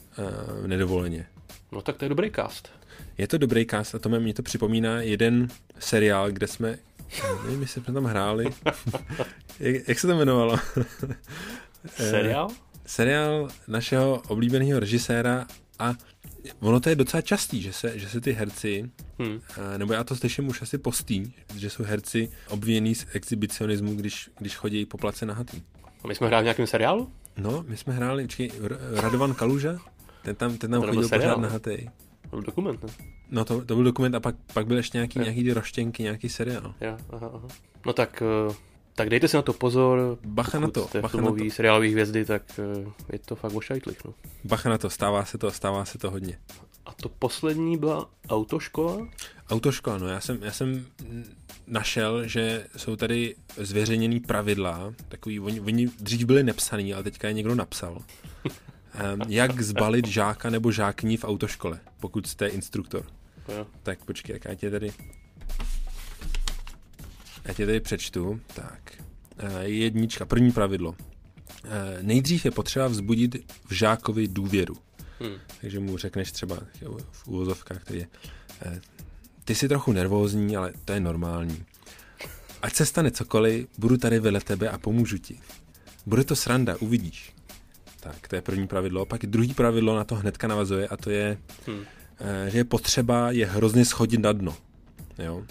eh, 0.63 0.67
nedovoleně. 0.67 1.25
No 1.71 1.81
tak 1.81 1.97
to 1.97 2.05
je 2.05 2.09
dobrý 2.09 2.31
cast. 2.31 2.69
Je 3.17 3.27
to 3.27 3.37
dobrý 3.37 3.65
cast 3.65 3.95
a 3.95 3.99
to 3.99 4.09
mě 4.09 4.33
to 4.33 4.43
připomíná 4.43 5.01
jeden 5.01 5.47
seriál, 5.79 6.31
kde 6.31 6.47
jsme, 6.47 6.77
nevím, 7.45 7.61
jestli 7.61 7.81
jsme 7.81 7.93
tam 7.93 8.03
hráli, 8.05 8.45
jak, 9.59 9.87
jak 9.87 9.99
se 9.99 10.07
to 10.07 10.13
jmenovalo? 10.13 10.57
Seriál? 11.85 12.47
seriál 12.85 13.47
našeho 13.67 14.21
oblíbeného 14.27 14.79
režiséra 14.79 15.45
a 15.83 15.95
ono 16.59 16.79
to 16.79 16.89
je 16.89 16.95
docela 16.95 17.21
častý, 17.21 17.61
že 17.61 17.73
se, 17.73 17.99
že 17.99 18.09
se 18.09 18.21
ty 18.21 18.31
herci, 18.31 18.89
Hmm. 19.19 19.39
eh, 19.73 19.77
nebo 19.77 19.93
já 19.93 20.03
to 20.03 20.15
slyším 20.15 20.47
už 20.47 20.61
asi 20.61 20.77
postý, 20.77 21.33
že 21.55 21.69
jsou 21.69 21.83
herci 21.83 22.29
obvinění 22.49 22.95
z 22.95 23.05
exhibicionismu, 23.13 23.95
když, 23.95 24.29
když 24.39 24.55
chodí 24.55 24.85
po 24.85 24.97
place 24.97 25.25
nahatý. 25.25 25.61
A 26.03 26.07
my 26.07 26.15
jsme 26.15 26.27
hráli 26.27 26.43
v 26.43 26.45
nějakém 26.45 26.67
seriálu? 26.67 27.11
No, 27.37 27.63
my 27.67 27.77
jsme 27.77 27.93
hráli, 27.93 28.27
R- 28.61 28.77
Radovan 28.93 29.33
Kaluža, 29.33 29.77
ten 30.23 30.35
tam, 30.35 30.57
ten 30.57 30.71
tam 30.71 30.81
To 30.81 30.87
chodil 30.87 31.09
pořád 31.09 31.35
ne? 31.37 31.43
nahatý. 31.43 31.85
To 32.21 32.29
byl 32.29 32.41
dokument, 32.41 32.83
ne? 32.83 32.89
No 33.31 33.45
to, 33.45 33.65
to 33.65 33.75
byl 33.75 33.83
dokument 33.83 34.15
a 34.15 34.19
pak, 34.19 34.35
pak 34.53 34.67
byl 34.67 34.77
ještě 34.77 34.97
nějaký, 34.97 35.19
Jo. 35.19 35.25
nějaký 35.25 35.53
roštěnky, 35.53 36.03
nějaký 36.03 36.29
seriál. 36.29 36.73
Jo, 36.81 36.97
aha, 37.09 37.31
aha. 37.33 37.47
No 37.85 37.93
tak 37.93 38.23
uh, 38.47 38.55
Tak 38.95 39.09
dejte 39.09 39.27
si 39.27 39.35
na 39.35 39.41
to 39.41 39.53
pozor. 39.53 40.17
Bacha 40.25 40.59
na 40.59 40.67
to. 40.67 40.87
Jste 40.87 41.01
Bacha 41.01 41.17
filmový, 41.17 41.43
na 41.43 41.49
to. 41.49 41.55
seriálový 41.55 41.91
hvězdy, 41.91 42.25
tak 42.25 42.43
eh, 42.59 42.91
je 43.13 43.19
to 43.19 43.35
fakt 43.35 43.53
ošajtlich. 43.53 44.05
No. 44.05 44.13
Bacha 44.43 44.69
na 44.69 44.77
to, 44.77 44.89
stává 44.89 45.25
se 45.25 45.37
to, 45.37 45.51
stává 45.51 45.85
se 45.85 45.97
to 45.97 46.11
hodně. 46.11 46.37
A 46.85 46.93
to 46.93 47.09
poslední 47.09 47.77
byla 47.77 48.09
autoškola? 48.29 49.07
Autoškola, 49.49 49.97
no 49.97 50.07
já 50.07 50.19
jsem, 50.19 50.43
já 50.43 50.51
jsem 50.51 50.85
našel, 51.67 52.27
že 52.27 52.67
jsou 52.77 52.95
tady 52.95 53.35
zveřejněný 53.57 54.19
pravidla, 54.19 54.93
takový, 55.07 55.39
oni, 55.39 55.61
oni 55.61 55.87
dřív 55.99 56.25
byli 56.25 56.43
nepsaný, 56.43 56.93
ale 56.93 57.03
teďka 57.03 57.27
je 57.27 57.33
někdo 57.33 57.55
napsal. 57.55 57.91
Um, 57.93 59.21
jak 59.27 59.61
zbalit 59.61 60.07
žáka 60.07 60.49
nebo 60.49 60.71
žákní 60.71 61.17
v 61.17 61.23
autoškole, 61.23 61.79
pokud 61.99 62.27
jste 62.27 62.47
instruktor. 62.47 63.05
Jo. 63.47 63.67
Tak 63.83 64.05
počkej, 64.05 64.33
jak 64.33 64.45
já 64.45 64.55
tě 64.55 64.71
tady... 64.71 64.91
Já 67.45 67.53
tě 67.53 67.65
tady 67.65 67.79
přečtu. 67.79 68.39
Tak. 68.55 68.91
Eh, 69.37 69.63
Jednička, 69.63 70.25
první 70.25 70.51
pravidlo. 70.51 70.95
Eh, 71.65 71.97
Nejdřív 72.01 72.45
je 72.45 72.51
potřeba 72.51 72.87
vzbudit 72.87 73.35
v 73.67 73.73
žákovi 73.73 74.27
důvěru. 74.27 74.75
Hmm. 75.19 75.33
Takže 75.61 75.79
mu 75.79 75.97
řekneš 75.97 76.31
třeba 76.31 76.57
v 77.11 77.27
úvozovkách, 77.27 77.81
který 77.81 77.99
je, 77.99 78.07
eh, 78.65 78.81
ty 79.45 79.55
jsi 79.55 79.67
trochu 79.67 79.91
nervózní, 79.91 80.57
ale 80.57 80.73
to 80.85 80.93
je 80.93 80.99
normální. 80.99 81.63
Ať 82.61 82.75
se 82.75 82.85
stane 82.85 83.11
cokoliv, 83.11 83.67
budu 83.77 83.97
tady 83.97 84.19
vedle 84.19 84.39
tebe 84.41 84.69
a 84.69 84.77
pomůžu 84.77 85.17
ti. 85.17 85.39
Bude 86.05 86.23
to 86.23 86.35
sranda, 86.35 86.75
uvidíš. 86.79 87.33
Tak, 87.99 88.27
to 88.27 88.35
je 88.35 88.41
první 88.41 88.67
pravidlo. 88.67 89.05
Pak 89.05 89.25
druhý 89.25 89.53
pravidlo 89.53 89.95
na 89.95 90.03
to 90.03 90.15
hnedka 90.15 90.47
navazuje 90.47 90.87
a 90.87 90.97
to 90.97 91.09
je, 91.09 91.37
Hmm. 91.67 91.83
že 92.47 92.57
je 92.57 92.63
potřeba 92.63 93.31
je 93.31 93.45
hrozně 93.45 93.85
schodit 93.85 94.21
na 94.21 94.31
dno. 94.31 94.57
Jo? 95.19 95.43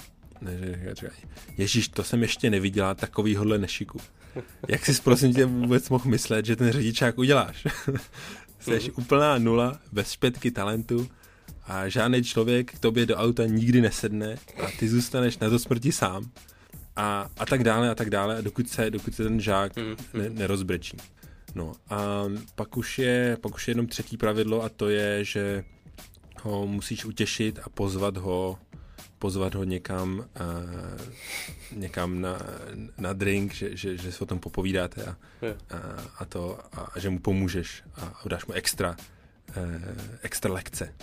Ne, 0.42 0.58
že 0.58 0.94
říkají, 0.94 1.20
Ježíš, 1.58 1.88
to 1.88 2.04
jsem 2.04 2.22
ještě 2.22 2.50
neviděla, 2.50 2.94
takovýhodle 2.94 3.58
nešiku. 3.58 3.98
Jak 4.68 4.86
jsi 4.86 5.02
prosím 5.02 5.34
tě 5.34 5.44
vůbec 5.46 5.88
mohl 5.88 6.10
myslet, 6.10 6.46
že 6.46 6.56
ten 6.56 6.72
řidičák 6.72 7.18
uděláš? 7.18 7.66
Jsi 8.60 8.90
úplná 8.92 9.38
nula, 9.38 9.78
bez 9.92 10.10
špetky 10.12 10.50
talentu 10.50 11.08
a 11.66 11.88
žádný 11.88 12.22
člověk 12.24 12.72
k 12.72 12.78
tobě 12.78 13.06
do 13.06 13.16
auta 13.16 13.46
nikdy 13.46 13.80
nesedne 13.80 14.36
a 14.66 14.66
ty 14.78 14.88
zůstaneš 14.88 15.38
na 15.38 15.50
to 15.50 15.58
smrti 15.58 15.92
sám. 15.92 16.30
A, 16.96 17.30
a 17.38 17.46
tak 17.46 17.64
dále 17.64 17.90
a 17.90 17.94
tak 17.94 18.10
dále, 18.10 18.42
dokud 18.42 18.68
se, 18.68 18.90
dokud 18.90 19.14
se 19.14 19.22
ten 19.24 19.40
žák 19.40 19.76
Mhm. 19.76 19.96
ne, 20.14 20.30
nerozbrečí. 20.30 20.96
No 21.54 21.72
a 21.90 22.24
pak 22.54 22.76
už, 22.76 22.98
je, 22.98 23.36
pak 23.40 23.54
už 23.54 23.68
je 23.68 23.72
jenom 23.72 23.86
třetí 23.86 24.16
pravidlo 24.16 24.62
a 24.64 24.68
to 24.68 24.88
je, 24.88 25.24
že 25.24 25.64
ho 26.42 26.66
musíš 26.66 27.04
utěšit 27.04 27.58
a 27.62 27.68
pozvat 27.68 28.16
ho 28.16 28.58
pozvat 29.22 29.54
ho 29.54 29.64
někam, 29.64 30.18
uh, 30.18 31.78
někam 31.78 32.20
na, 32.20 32.38
na 32.98 33.12
drink, 33.12 33.54
že, 33.54 33.76
že, 33.76 33.96
že 33.96 34.12
se 34.12 34.24
o 34.24 34.26
tom 34.26 34.38
popovídáte 34.38 35.04
a, 35.04 35.10
a, 35.10 35.16
a 36.18 36.24
to, 36.24 36.58
a, 36.72 36.80
a 36.80 36.98
že 36.98 37.10
mu 37.10 37.18
pomůžeš 37.18 37.82
a, 37.94 38.04
a 38.24 38.28
dáš 38.28 38.46
mu 38.46 38.54
extra, 38.54 38.96
uh, 39.56 39.64
extra 40.22 40.52
lekce. 40.52 40.94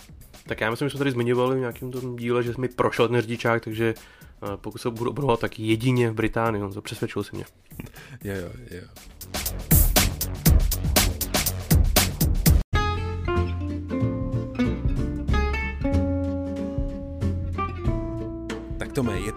Tak 0.46 0.60
já 0.60 0.70
myslím, 0.70 0.88
že 0.88 0.90
jsme 0.90 0.98
tady 0.98 1.10
zmiňovali 1.10 1.56
v 1.56 1.60
nějakém 1.60 1.90
tom 1.90 2.16
díle, 2.16 2.42
že 2.42 2.52
mi 2.58 2.68
prošel 2.68 3.08
ten 3.08 3.20
řidičák, 3.20 3.64
takže 3.64 3.94
eh, 3.96 4.56
pokud 4.56 4.78
se 4.78 4.90
budu 4.90 5.10
obrovat, 5.10 5.40
tak 5.40 5.58
jedině 5.58 6.10
v 6.10 6.14
Británii, 6.14 6.62
on 6.62 6.72
to 6.72 6.82
přesvědčil 6.82 7.24
si 7.24 7.36
mě. 7.36 7.44
Jo, 8.24 8.34
jo, 8.34 8.50
jo. 8.70 9.09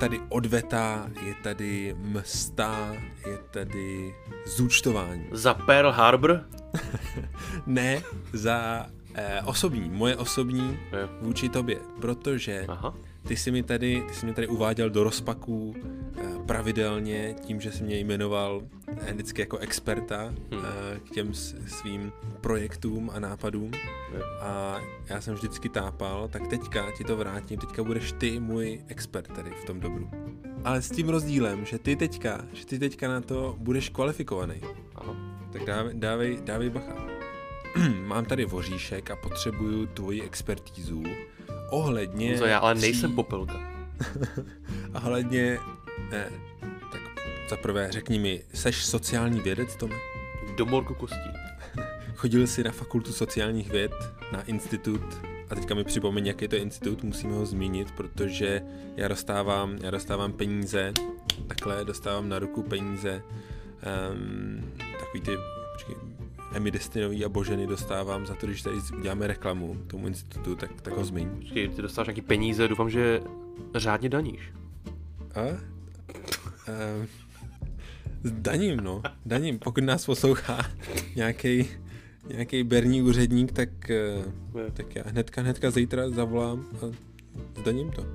Tady 0.04 0.22
odveta, 0.30 1.10
je 1.26 1.34
tady 1.44 1.96
msta, 1.98 2.96
je 3.28 3.38
tady 3.52 4.16
zúčtování. 4.46 5.26
Za 5.32 5.54
Pearl 5.54 5.92
Harbor? 5.92 6.42
Ne 7.66 8.02
za 8.34 8.86
eh, 9.14 9.42
osobní, 9.46 9.90
moje 9.90 10.16
osobní 10.16 10.80
vůči 11.22 11.50
tobě, 11.50 11.80
protože 12.02 12.66
Aha. 12.68 12.94
ty 13.28 13.36
jsi 13.36 13.52
mi 13.52 13.64
tady, 13.64 14.04
ty 14.08 14.14
jsi 14.14 14.26
mi 14.26 14.34
tady 14.34 14.48
uváděl 14.48 14.90
do 14.90 15.04
rozpaků 15.04 15.76
eh, 16.18 16.33
pravidelně 16.46 17.36
tím, 17.42 17.62
že 17.62 17.72
jsi 17.72 17.84
mě 17.84 17.98
jmenoval 18.00 18.62
vždycky 19.14 19.42
jako 19.42 19.58
experta 19.58 20.34
eh, 20.52 20.58
k 21.08 21.10
těm 21.12 21.34
svým 21.68 22.12
projektům 22.42 23.12
a 23.14 23.20
nápadům 23.20 23.72
Jo. 24.14 24.22
a 24.42 24.80
já 25.06 25.22
jsem 25.22 25.34
vždycky 25.34 25.70
tápal, 25.70 26.28
tak 26.28 26.48
teďka 26.48 26.92
ti 26.98 27.04
to 27.04 27.18
vrátím, 27.18 27.60
teďka 27.60 27.84
budeš 27.84 28.12
ty 28.12 28.40
můj 28.40 28.82
expert 28.88 29.28
tady 29.36 29.52
v 29.52 29.66
tom 29.66 29.80
dobru. 29.80 30.10
Ale 30.64 30.82
s 30.82 30.90
tím 30.90 31.10
rozdílem, 31.10 31.66
že 31.66 31.80
ty 31.80 31.96
teďka, 31.96 32.46
že 32.54 32.66
ty 32.66 32.80
teďka 32.80 33.08
na 33.08 33.22
to 33.22 33.56
budeš 33.60 33.90
kvalifikovaný. 33.90 34.62
Aha. 34.96 35.16
Tak 35.54 35.66
dávej, 35.66 35.94
dávej, 35.94 36.38
dávej 36.44 36.70
bacha. 36.70 36.96
Mám 38.06 38.26
tady 38.26 38.46
voříšek 38.46 39.12
a 39.12 39.16
potřebuju 39.16 39.86
tvoji 39.86 40.22
expertízu 40.22 41.04
ohledně... 41.70 42.30
Honzo, 42.30 42.46
já 42.46 42.60
ale 42.60 42.74
tří- 42.76 42.82
nejsem 42.82 43.16
popelka. 43.16 43.54
A 44.94 45.00
hledně... 45.00 45.60
Ne, 46.14 46.30
tak 46.92 47.02
za 47.50 47.58
prvé 47.58 47.92
řekni 47.92 48.20
mi, 48.20 48.42
seš 48.54 48.86
sociální 48.86 49.40
vědec, 49.40 49.76
Tome? 49.76 49.96
Do 50.58 50.66
morku 50.66 50.94
kostí. 50.94 51.30
Chodil 52.16 52.48
jsi 52.48 52.64
na 52.64 52.72
fakultu 52.72 53.14
sociálních 53.14 53.72
věd, 53.72 53.92
na 54.32 54.42
institut, 54.42 55.02
a 55.50 55.56
teďka 55.56 55.76
mi 55.76 55.84
připomeň, 55.84 56.28
jaký 56.28 56.46
je 56.46 56.50
to 56.50 56.56
institut, 56.56 57.04
musíme 57.04 57.34
ho 57.34 57.46
zmínit, 57.46 57.92
protože 57.92 58.62
já 58.96 59.08
dostávám, 59.08 59.78
já 59.82 59.92
dostávám 59.92 60.34
peníze, 60.34 60.94
takhle 61.48 61.86
dostávám 61.86 62.30
na 62.30 62.40
ruku 62.40 62.64
peníze, 62.64 63.22
um, 64.14 64.72
takový 65.00 65.22
ty, 65.22 65.32
počkej, 65.74 65.96
Emi 66.54 66.72
Destinový 66.72 67.26
a 67.26 67.30
Boženy 67.30 67.68
dostávám 67.68 68.26
za 68.26 68.36
to, 68.36 68.48
když 68.48 68.62
tady 68.62 68.78
uděláme 68.98 69.28
reklamu 69.28 69.78
tomu 69.88 70.08
institutu, 70.08 70.56
tak, 70.56 70.82
tak 70.82 70.94
ho 70.94 71.06
zmiň. 71.06 71.30
Počkej, 71.30 71.70
ty 71.70 71.82
dostáváš 71.82 72.08
nějaký 72.08 72.22
peníze, 72.22 72.68
doufám, 72.68 72.90
že 72.90 73.22
řádně 73.76 74.10
daníš. 74.10 74.54
A? 75.36 75.73
Um, 76.10 77.08
daním, 78.24 78.78
no. 78.78 79.02
Daním. 79.26 79.60
Pokud 79.60 79.84
nás 79.84 80.06
poslouchá 80.06 80.72
nějaký 81.16 81.68
nějaký 82.28 82.64
berní 82.64 83.02
úředník, 83.02 83.52
tak, 83.52 83.90
eh, 83.90 84.24
tak 84.74 84.96
já 84.96 85.04
hnedka, 85.06 85.42
hnedka 85.42 85.72
zítra 85.72 86.10
zavolám 86.10 86.66
a 86.76 86.96
zdaním 87.60 87.92
to. 87.92 88.06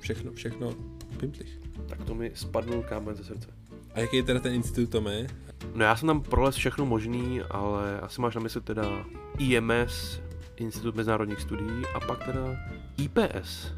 Všechno, 0.00 0.32
všechno 0.32 0.74
pimplich. 1.16 1.58
Tak 1.88 2.04
to 2.04 2.14
mi 2.14 2.30
spadnul 2.34 2.82
kámen 2.82 3.14
ze 3.14 3.24
srdce. 3.24 3.48
A 3.94 4.00
jaký 4.00 4.16
je 4.16 4.22
teda 4.22 4.40
ten 4.40 4.54
institut, 4.54 4.90
Tome? 4.90 5.26
No 5.74 5.84
já 5.84 5.96
jsem 5.96 6.06
tam 6.06 6.22
prolez 6.22 6.56
všechno 6.56 6.86
možný, 6.86 7.40
ale 7.50 8.00
asi 8.00 8.20
máš 8.20 8.34
na 8.34 8.40
mysli 8.40 8.60
teda 8.60 9.06
IMS, 9.38 10.20
Institut 10.56 10.94
mezinárodních 10.94 11.40
studií, 11.40 11.82
a 11.94 12.00
pak 12.00 12.24
teda 12.24 12.56
IPS, 12.96 13.72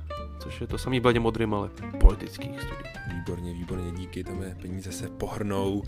což 0.45 0.61
je 0.61 0.67
to 0.67 0.79
samý 0.79 1.01
bledě 1.01 1.21
modrým, 1.21 1.55
ale 1.55 1.71
politických 2.01 2.61
studií. 2.61 2.93
Výborně, 3.15 3.53
výborně, 3.53 3.93
díky, 3.93 4.25
Tome, 4.25 4.57
peníze 4.63 4.93
se 4.93 5.09
pohrnou. 5.09 5.83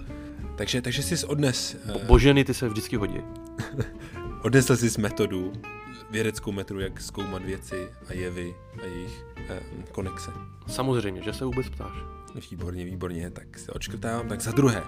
Takže, 0.57 0.83
takže 0.83 1.03
jsi 1.03 1.27
odnes, 1.27 1.77
eh, 1.89 2.05
Boženy 2.07 2.45
ty 2.45 2.55
se 2.55 2.69
vždycky 2.69 2.97
hodí. 2.97 3.21
odnesl 4.43 4.77
jsi 4.77 5.01
metodu, 5.01 5.53
vědeckou 6.11 6.53
metodu, 6.53 6.81
jak 6.81 7.01
zkoumat 7.01 7.43
věci 7.43 7.89
a 8.09 8.13
jevy 8.13 8.55
a 8.83 8.87
jejich 8.87 9.25
eh, 9.49 9.61
konexe. 9.93 10.31
Samozřejmě, 10.67 11.23
že 11.23 11.33
se 11.33 11.45
vůbec 11.45 11.69
ptáš. 11.69 11.93
Výborně, 12.51 12.85
výborně, 12.85 13.31
tak 13.31 13.59
se 13.59 13.73
odškrtávám. 13.73 14.29
Tak 14.29 14.41
za 14.41 14.53
druhé, 14.53 14.83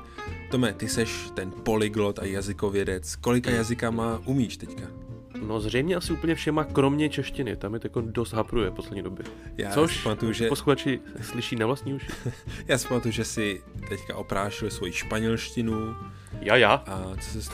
Tome, 0.51 0.73
ty 0.73 0.89
seš 0.89 1.31
ten 1.35 1.51
polyglot 1.51 2.19
a 2.19 2.25
jazykovědec. 2.25 3.17
Kolika 3.17 3.51
jazykama 3.51 4.23
umíš 4.25 4.57
teďka? 4.57 5.08
No 5.47 5.61
zřejmě 5.61 5.97
asi 5.97 6.13
úplně 6.13 6.35
všema, 6.35 6.65
kromě 6.65 7.09
češtiny, 7.09 7.57
tam 7.57 7.75
je 7.75 7.81
jako 7.85 8.01
dost 8.01 8.33
hapruje 8.33 8.71
poslední 8.71 9.03
době. 9.03 9.25
Já 9.57 9.71
Což 9.71 10.03
pamatuju, 10.03 10.33
že, 10.33 10.49
posluchači 10.49 11.01
slyší 11.21 11.57
na 11.57 11.67
vlastní 11.67 11.95
uši. 11.95 12.07
já 12.67 12.79
si 12.79 12.89
pamatuju, 12.89 13.13
že 13.13 13.25
si 13.25 13.63
teďka 13.89 14.17
oprášil 14.17 14.71
svoji 14.71 14.93
španělštinu 14.93 15.97
Já, 16.41 16.57
já. 16.57 16.73
a 16.73 17.17
co 17.21 17.43
se, 17.43 17.51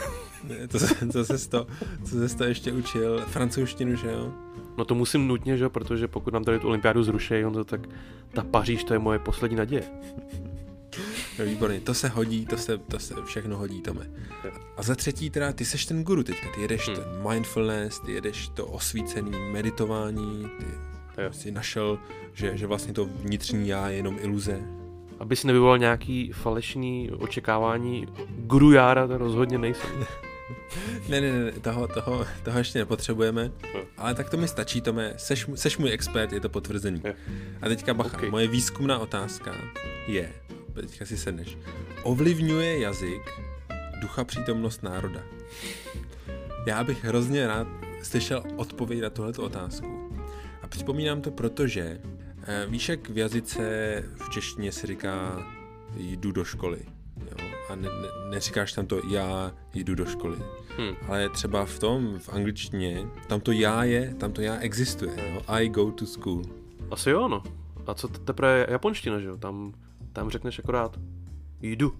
to, 0.69 0.79
se, 0.87 1.09
co 1.13 1.25
se 1.25 1.51
to, 1.51 1.67
co 2.05 2.29
se 2.29 2.37
to 2.37 2.45
ještě 2.45 2.73
učil? 2.73 3.21
Francouzštinu, 3.21 3.97
že 3.97 4.11
jo? 4.11 4.33
No 4.77 4.85
to 4.85 4.95
musím 4.95 5.29
nutně, 5.29 5.57
že 5.57 5.65
jo, 5.65 5.71
protože 5.71 6.09
pokud 6.09 6.35
nám 6.35 6.45
tady 6.45 6.59
tu 6.59 6.69
olympiádu 6.69 7.03
zrušejí, 7.03 7.45
Honzo, 7.45 7.65
tak 7.65 7.81
ta 8.33 8.45
Paříž, 8.45 8.85
to 8.85 8.93
je 8.93 8.99
moje 8.99 9.19
poslední 9.19 9.57
naděje. 9.57 9.83
No, 11.39 11.45
výborně, 11.45 11.81
to 11.81 11.95
se 11.95 12.09
hodí, 12.09 12.47
to 12.47 12.57
se, 12.57 12.79
to 12.79 12.99
se 12.99 13.15
všechno 13.25 13.57
hodí, 13.57 13.81
Tome. 13.83 14.11
A 14.77 14.83
za 14.83 14.95
třetí 14.95 15.31
teda, 15.31 15.53
ty 15.53 15.65
seš 15.65 15.87
ten 15.87 16.05
guru 16.05 16.23
teďka, 16.23 16.49
ty 16.55 16.61
jedeš 16.61 16.87
Hmm. 16.89 16.97
ten 16.97 17.05
mindfulness, 17.31 18.01
ty 18.01 18.13
jedeš 18.13 18.49
to 18.49 18.67
osvícený 18.67 19.31
meditování, 19.53 20.47
ty 20.59 20.65
Jo. 21.23 21.33
si 21.33 21.51
našel, 21.51 21.99
že, 22.33 22.57
že 22.57 22.67
vlastně 22.67 22.93
to 22.93 23.05
vnitřní 23.05 23.69
já 23.69 23.89
je 23.89 23.97
jenom 23.97 24.17
iluze. 24.21 24.61
Aby 25.19 25.37
si 25.37 25.47
nevyvolal 25.47 25.79
nějaký 25.79 26.33
falešný 26.33 27.11
očekávání, 27.11 28.07
guru 28.29 28.73
jára 28.73 29.07
to 29.07 29.19
rozhodně 29.19 29.59
nejsem. 29.59 29.91
Ne, 31.09 31.21
ne, 31.21 31.33
ne, 31.45 31.53
toho, 31.53 31.89
toho, 31.89 32.27
toho 32.43 32.59
ještě 32.59 32.79
nepotřebujeme, 32.79 33.51
Jo. 33.75 33.83
ale 33.97 34.15
tak 34.15 34.31
to 34.31 34.37
mi 34.37 34.49
stačí, 34.49 34.81
Tome, 34.81 35.15
seš, 35.17 35.47
seš 35.55 35.79
můj 35.79 35.91
expert, 35.93 36.33
je 36.33 36.41
to 36.41 36.49
potvrzený. 36.49 37.03
Jo. 37.05 37.13
A 37.63 37.69
teďka 37.69 37.95
bacha, 37.95 38.17
Ok. 38.19 38.31
moje 38.31 38.49
výzkumná 38.49 38.99
otázka 38.99 39.55
je, 40.07 40.33
teďka 40.83 41.07
si 41.07 41.19
sedneš. 41.19 41.59
Ovlivňuje 42.03 42.79
jazyk 42.79 43.41
ducha 44.01 44.25
přítomnost 44.25 44.83
národa? 44.83 45.21
Já 46.67 46.85
bych 46.85 47.05
hrozně 47.05 47.47
rád 47.47 47.67
slyšel 48.03 48.43
odpověď 48.57 49.01
na 49.03 49.11
tuhle 49.11 49.33
otázku. 49.33 50.11
A 50.63 50.69
připomínám 50.69 51.21
to 51.21 51.31
proto, 51.31 51.67
že 51.67 52.01
eh, 52.43 52.67
víš, 52.69 52.89
jak 52.89 53.09
v 53.09 53.19
jazyce 53.19 53.65
v 54.17 54.31
češtině 54.31 54.73
se 54.73 54.87
říká 54.87 55.47
jdu 55.97 56.33
do 56.33 56.45
školy. 56.45 56.79
Jo? 57.31 57.49
A 57.71 57.75
ne, 57.75 57.89
ne, 57.89 58.09
neříkáš 58.31 58.73
tam 58.73 58.87
to 58.87 59.01
já 59.11 59.53
jdu 59.75 59.95
do 59.95 60.07
školy. 60.07 60.37
Hmm. 60.77 60.97
Ale 61.09 61.29
třeba 61.29 61.65
v 61.65 61.79
tom, 61.79 62.19
v 62.19 62.29
angličtině, 62.29 63.07
tam 63.27 63.41
to 63.41 63.53
já 63.53 63.85
je, 63.85 64.15
tam 64.15 64.33
to 64.33 64.41
já 64.41 64.59
existuje. 64.59 65.35
Jo? 65.35 65.43
I 65.47 65.69
go 65.69 65.91
to 65.91 66.07
school. 66.07 66.43
Asi 66.91 67.11
jo, 67.11 67.29
no. 67.29 67.43
A 67.87 67.95
co 67.95 68.09
teprve 68.09 68.67
japonština, 68.71 69.21
že 69.21 69.27
jo? 69.27 69.37
Tam, 69.37 69.73
tam 70.15 70.31
řekneš 70.31 70.59
akorát 70.59 71.01
jdu. 71.61 71.95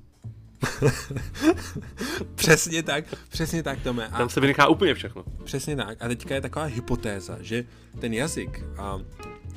přesně 2.35 2.83
tak, 2.83 3.05
přesně 3.29 3.63
tak, 3.63 3.83
Tome. 3.83 4.09
A, 4.09 4.19
Tam 4.19 4.29
se 4.29 4.41
vynechá 4.41 4.69
úplně 4.69 4.95
všechno. 4.95 5.25
Přesně 5.45 5.77
tak. 5.77 6.03
A 6.03 6.09
teďka 6.09 6.35
je 6.35 6.41
taková 6.41 6.65
hypotéza, 6.65 7.39
že 7.41 7.65
ten 8.01 8.15
jazyk 8.15 8.65
a 8.79 9.01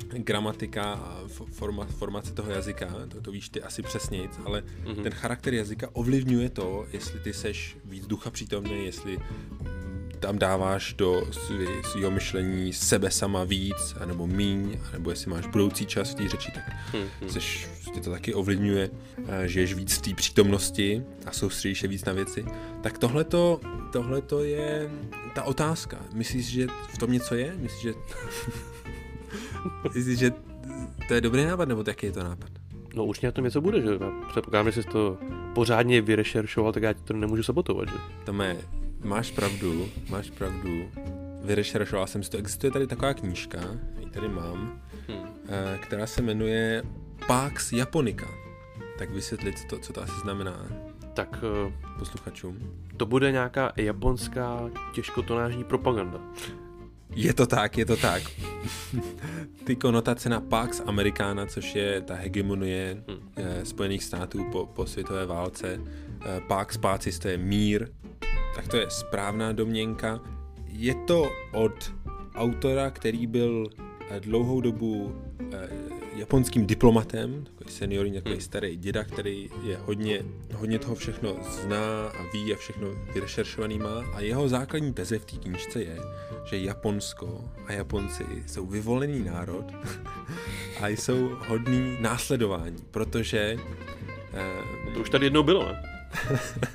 gramatika 0.10 0.84
a 0.94 1.22
forma, 1.52 1.86
formace 1.86 2.34
toho 2.34 2.52
jazyka, 2.52 2.88
to, 3.08 3.22
to 3.22 3.32
víš 3.32 3.50
ty 3.50 3.64
asi 3.64 3.82
přesně, 3.82 4.30
ale 4.46 4.62
mm-hmm. 4.62 5.04
ten 5.04 5.14
charakter 5.14 5.54
jazyka 5.54 5.90
ovlivňuje 5.94 6.50
to, 6.50 6.86
jestli 6.92 7.20
ty 7.20 7.34
seš 7.34 7.78
víc 7.86 8.08
ducha 8.08 8.30
přítomný, 8.30 8.86
jestli 8.86 9.20
tam 10.20 10.40
dáváš 10.40 10.94
do 10.94 11.24
svého 11.92 12.12
myšlení 12.12 12.74
sebe 12.74 13.12
sama 13.12 13.44
víc, 13.44 13.96
anebo 14.00 14.28
míň, 14.28 14.80
anebo 14.90 15.10
jestli 15.10 15.32
máš 15.32 15.48
budoucí 15.48 15.86
čas 15.86 16.12
v 16.12 16.16
té 16.16 16.30
řeči, 16.30 16.52
tak 16.52 16.64
hmm. 16.94 17.30
seš, 17.30 17.70
tě 17.94 18.02
to 18.02 18.12
taky 18.12 18.34
ovlivňuje, 18.34 18.90
eh, 19.28 19.48
žiješ 19.48 19.74
víc 19.74 19.98
v 19.98 20.02
té 20.02 20.14
přítomnosti 20.14 21.04
a 21.26 21.32
soustředíš 21.32 21.80
se 21.80 21.88
víc 21.88 22.06
na 22.06 22.14
věci. 22.14 22.46
Tak 22.84 22.98
tohleto, 22.98 23.60
tohleto 23.92 24.44
je 24.44 24.90
ta 25.36 25.44
otázka. 25.44 25.98
Myslíš, 26.14 26.46
že 26.46 26.68
v 26.94 26.98
tom 26.98 27.12
něco 27.12 27.36
je? 27.36 27.54
Myslíš, 27.58 27.82
že, 27.82 27.94
myslíš, 29.96 30.20
že 30.20 30.32
to 31.08 31.14
je 31.14 31.22
dobrý 31.22 31.46
nápad, 31.46 31.68
nebo 31.68 31.84
jaký 31.88 32.06
je 32.06 32.12
to 32.12 32.24
nápad? 32.24 32.50
No 32.96 33.06
už 33.06 33.22
na 33.22 33.32
tom 33.32 33.44
něco 33.44 33.62
bude, 33.62 33.82
že? 33.82 33.90
Předpokládám, 34.32 34.72
že 34.72 34.84
jsi 34.84 34.90
to 34.90 35.18
pořádně 35.56 36.02
vyrešeršoval, 36.02 36.74
tak 36.74 36.84
já 36.84 36.94
ti 36.94 37.02
to 37.04 37.14
nemůžu 37.14 37.44
sabotovat, 37.44 37.90
že? 37.90 37.96
Tam 38.24 38.42
je 38.42 38.58
máš 39.08 39.32
pravdu, 39.32 39.90
máš 40.10 40.30
pravdu. 40.30 40.92
Vyrešeršoval 41.44 42.08
jsem 42.08 42.24
si 42.24 42.30
to. 42.30 42.38
Existuje 42.38 42.72
tady 42.72 42.88
taková 42.88 43.14
knížka, 43.14 43.60
ji 44.00 44.10
tady 44.10 44.28
mám, 44.28 44.82
hmm. 45.08 45.28
Která 45.80 46.08
se 46.08 46.22
jmenuje 46.22 46.84
Pax 47.28 47.72
Japonica. 47.72 48.26
Tak 49.00 49.10
vysvětlit, 49.10 49.60
co 49.60 49.68
to, 49.68 49.80
co 49.80 49.94
to 49.94 50.04
asi 50.04 50.14
znamená. 50.22 50.68
Tak 51.14 51.44
eh, 51.44 51.74
posluchačům. 52.00 52.60
To 52.98 53.06
bude 53.06 53.32
nějaká 53.32 53.74
japonská 53.76 54.70
těžkotonážní 54.94 55.64
propaganda. 55.64 56.20
Je 57.16 57.34
to 57.34 57.48
tak, 57.48 57.78
je 57.78 57.86
to 57.86 57.98
tak. 57.98 58.24
Ty 59.64 59.76
konotace 59.76 60.30
na 60.30 60.42
Pax 60.42 60.82
Americana, 60.86 61.46
což 61.46 61.76
je 61.76 62.02
ta 62.02 62.16
hegemonie 62.16 63.04
hmm. 63.08 63.20
Spojených 63.64 64.04
států 64.04 64.46
po, 64.52 64.66
po 64.66 64.86
světové 64.86 65.26
válce. 65.26 65.80
Pax 66.48 66.78
Pacis 66.78 67.20
to 67.20 67.28
je 67.28 67.38
mír, 67.38 67.88
tak 68.58 68.68
to 68.68 68.78
je 68.78 68.90
správná 68.90 69.52
domněnka. 69.52 70.20
Je 70.66 70.96
to 70.96 71.32
od 71.54 71.94
autora, 72.36 72.90
který 72.90 73.28
byl 73.28 73.70
eh, 74.10 74.20
dlouhou 74.20 74.62
dobu 74.62 75.16
eh, 75.54 75.70
japonským 76.16 76.66
diplomatem, 76.66 77.46
takový 77.46 77.72
seniorní, 77.72 78.14
takový 78.14 78.36
hmm. 78.36 78.42
starý 78.42 78.78
děda, 78.78 79.04
který 79.04 79.50
je 79.64 79.78
hodně, 79.78 80.26
hodně 80.54 80.80
toho 80.80 80.96
všechno 80.96 81.36
zná 81.64 82.08
a 82.08 82.24
ví 82.34 82.54
a 82.54 82.56
všechno 82.56 82.88
vyrešeršovaný 83.14 83.80
má. 83.80 84.04
A 84.14 84.22
jeho 84.22 84.50
základní 84.50 84.94
teze 84.94 85.20
v 85.20 85.26
té 85.26 85.38
knížce 85.38 85.84
je, 85.84 85.98
že 86.46 86.58
Japonsko 86.58 87.50
a 87.66 87.74
Japonci 87.74 88.26
jsou 88.48 88.66
vyvolený 88.66 89.24
národ 89.24 89.66
a 90.82 90.88
jsou 90.88 91.38
hodný 91.48 91.98
následování, 92.00 92.78
protože... 92.92 93.58
Eh, 94.34 94.94
to 94.94 95.00
už 95.00 95.10
tady 95.10 95.26
jednou 95.26 95.44
bylo, 95.44 95.66
ne? 95.66 95.82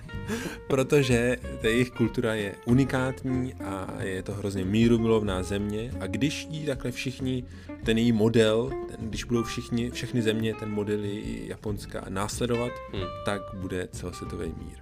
protože 0.66 1.36
ta 1.60 1.68
jejich 1.68 1.90
kultura 1.90 2.34
je 2.34 2.54
unikátní 2.64 3.54
a 3.54 4.02
je 4.02 4.22
to 4.22 4.32
hrozně 4.32 4.64
mírumilovná 4.64 5.42
země 5.42 5.92
a 6.00 6.06
když 6.06 6.46
jí 6.50 6.66
takhle 6.66 6.90
všichni, 6.90 7.44
ten 7.84 7.98
její 7.98 8.12
model, 8.12 8.70
ten, 8.88 9.08
když 9.08 9.24
budou 9.24 9.42
všichni, 9.42 9.90
všechny 9.90 10.22
země 10.22 10.54
ten 10.54 10.70
model 10.70 11.04
je 11.04 11.46
Japonska 11.46 12.04
následovat, 12.08 12.72
hmm. 12.92 13.02
tak 13.24 13.42
bude 13.54 13.88
celosvětový 13.92 14.46
mír. 14.46 14.78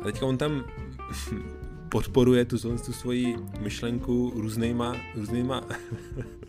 A 0.00 0.04
teďka 0.04 0.26
on 0.26 0.38
tam 0.38 0.64
podporuje 1.88 2.44
tu, 2.44 2.58
tu 2.58 2.92
svoji 2.92 3.36
myšlenku 3.60 4.32
různýma, 4.36 4.96
různýma, 5.14 5.64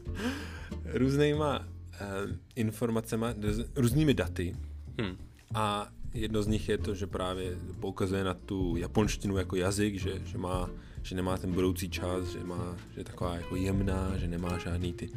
různýma 0.85 1.59
uh, 1.59 1.65
informacema, 2.55 3.33
různými 3.75 4.13
daty. 4.13 4.55
Hmm. 4.99 5.17
A 5.53 5.87
Jedno 6.13 6.43
z 6.43 6.47
nich 6.47 6.69
je 6.69 6.77
to, 6.77 6.95
že 6.95 7.07
právě 7.07 7.57
poukazuje 7.79 8.23
na 8.23 8.33
tu 8.33 8.75
japonštinu 8.77 9.37
jako 9.37 9.55
jazyk, 9.55 9.99
že, 9.99 10.13
že, 10.25 10.37
má, 10.37 10.69
že 11.01 11.15
nemá 11.15 11.37
ten 11.37 11.51
budoucí 11.51 11.89
čas, 11.89 12.27
že, 12.27 12.43
má, 12.43 12.75
že 12.93 12.99
je 13.01 13.03
taková 13.03 13.35
jako 13.35 13.55
jemná, 13.55 14.11
že 14.17 14.27
nemá 14.27 14.57
žádný 14.57 14.93
ty 14.93 15.09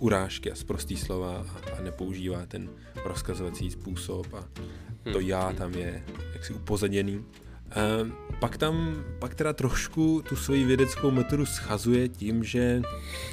urážky 0.00 0.52
a 0.52 0.54
sprostý 0.54 0.96
slova 0.96 1.46
a, 1.48 1.76
a 1.78 1.82
nepoužívá 1.82 2.46
ten 2.46 2.70
rozkazovací 3.04 3.70
způsob 3.70 4.34
a 4.34 4.44
to 5.12 5.18
hmm. 5.18 5.28
já 5.28 5.52
tam 5.52 5.74
je 5.74 6.04
jaksi 6.34 6.52
upozaděný. 6.52 7.24
Ehm, 7.70 8.12
pak 8.40 8.56
tam, 8.56 9.04
pak 9.18 9.34
teda 9.34 9.52
trošku 9.52 10.22
tu 10.28 10.36
svoji 10.36 10.64
vědeckou 10.64 11.10
metodu 11.10 11.46
schazuje 11.46 12.08
tím, 12.08 12.44
že, 12.44 12.82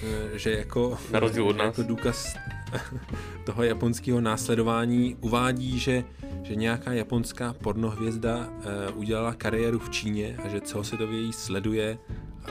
eh, 0.03 0.39
že 0.39 0.51
jako, 0.51 0.97
Na 1.11 1.19
rozdíl 1.19 1.47
od 1.47 1.57
nás. 1.57 1.77
jako 1.77 1.83
důkaz 1.83 2.35
toho 3.45 3.63
japonského 3.63 4.21
následování 4.21 5.17
uvádí, 5.21 5.79
že, 5.79 6.03
že 6.43 6.55
nějaká 6.55 6.91
japonská 6.91 7.53
pornohvězda 7.53 8.37
uh, 8.37 8.99
udělala 8.99 9.33
kariéru 9.33 9.79
v 9.79 9.89
Číně 9.89 10.37
a 10.45 10.47
že 10.47 10.61
celosvětově 10.61 11.19
ji 11.19 11.33
sleduje 11.33 11.97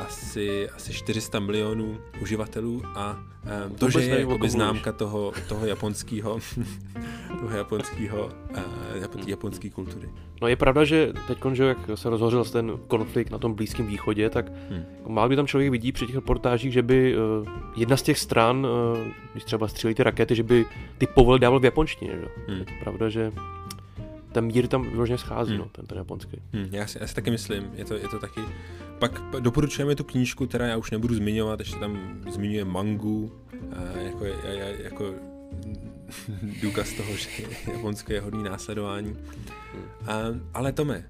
asi, 0.00 0.68
asi 0.68 0.92
400 0.92 1.40
milionů 1.40 1.98
uživatelů 2.22 2.82
a 2.94 3.18
um, 3.66 3.74
to, 3.74 3.90
že 3.90 4.00
je 4.00 4.20
jakoby 4.20 4.48
známka 4.48 4.92
toho, 4.92 5.32
toho 5.48 5.66
japonského 5.66 6.38
toho 7.40 7.56
japonského 7.56 8.26
uh, 8.26 9.28
japonské 9.28 9.70
kultury. 9.70 10.08
No 10.42 10.48
je 10.48 10.56
pravda, 10.56 10.84
že 10.84 11.12
teď, 11.26 11.38
že 11.52 11.64
jak 11.64 11.78
se 11.94 12.10
rozhořel 12.10 12.44
ten 12.44 12.72
konflikt 12.86 13.30
na 13.30 13.38
tom 13.38 13.54
Blízkém 13.54 13.86
východě, 13.86 14.30
tak 14.30 14.52
hmm. 14.70 14.84
málo 15.06 15.28
by 15.28 15.36
tam 15.36 15.46
člověk 15.46 15.70
vidí 15.70 15.92
při 15.92 16.06
těch 16.06 16.14
reportážích, 16.14 16.72
že 16.72 16.82
by 16.82 17.16
uh, 17.16 17.48
jedna 17.76 17.96
z 17.96 18.02
těch 18.02 18.18
stran, 18.18 18.66
uh, 18.66 18.98
když 19.32 19.44
třeba 19.44 19.68
střílí 19.68 19.94
ty 19.94 20.02
rakety, 20.02 20.34
že 20.34 20.42
by 20.42 20.66
ty 20.98 21.06
povol 21.06 21.38
dával 21.38 21.60
v 21.60 21.64
japonštině. 21.64 22.12
Že? 22.12 22.28
Hmm. 22.48 22.58
Je 22.58 22.66
pravda, 22.82 23.08
že 23.08 23.32
ten 24.32 24.44
mír 24.44 24.66
tam 24.66 24.90
vyloženě 24.90 25.18
schází, 25.18 25.50
hmm. 25.50 25.60
no, 25.60 25.68
ten, 25.72 25.86
ten 25.86 25.98
japonský. 25.98 26.36
Hmm, 26.52 26.68
já, 26.70 26.86
si, 26.86 26.98
já 27.00 27.06
si 27.06 27.14
taky 27.14 27.30
myslím, 27.30 27.70
je 27.74 27.84
to, 27.84 27.94
je 27.94 28.08
to 28.08 28.18
taky... 28.18 28.40
Pak 28.98 29.20
doporučujeme 29.40 29.94
tu 29.94 30.04
knížku, 30.04 30.46
která 30.46 30.66
já 30.66 30.76
už 30.76 30.90
nebudu 30.90 31.14
zmiňovat, 31.14 31.58
ještě 31.58 31.76
tam 31.76 32.20
zmiňuje 32.30 32.64
mangu, 32.64 33.32
jako, 34.02 34.24
jako 34.82 35.14
důkaz 36.62 36.92
toho, 36.92 37.16
že 37.16 37.28
Japonsko 37.72 38.12
je 38.12 38.20
hodný 38.20 38.42
následování. 38.42 39.16
A, 40.06 40.14
ale 40.54 40.72
Tome, 40.72 41.04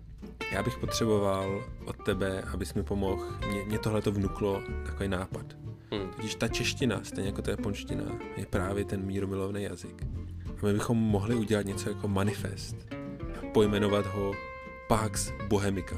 já 0.52 0.62
bych 0.62 0.78
potřeboval 0.78 1.64
od 1.84 1.96
tebe, 2.04 2.42
abys 2.42 2.74
mi 2.74 2.82
pomohl, 2.82 3.26
mě, 3.50 3.64
mě 3.64 3.78
tohle 3.78 4.02
to 4.02 4.12
vnuklo 4.12 4.62
takový 4.86 5.08
nápad. 5.08 5.46
Hmm. 5.92 6.10
Když 6.18 6.34
ta 6.34 6.48
čeština, 6.48 7.00
stejně 7.02 7.28
jako 7.30 7.42
ta 7.42 7.50
japonština, 7.50 8.04
je 8.36 8.46
právě 8.46 8.84
ten 8.84 9.06
míromilovný 9.06 9.62
jazyk. 9.62 10.06
A 10.62 10.66
my 10.66 10.72
bychom 10.72 10.98
mohli 10.98 11.34
udělat 11.34 11.66
něco 11.66 11.88
jako 11.88 12.08
manifest 12.08 12.76
a 13.38 13.46
pojmenovat 13.52 14.06
ho 14.06 14.32
Pax 14.88 15.32
Bohemika. 15.48 15.96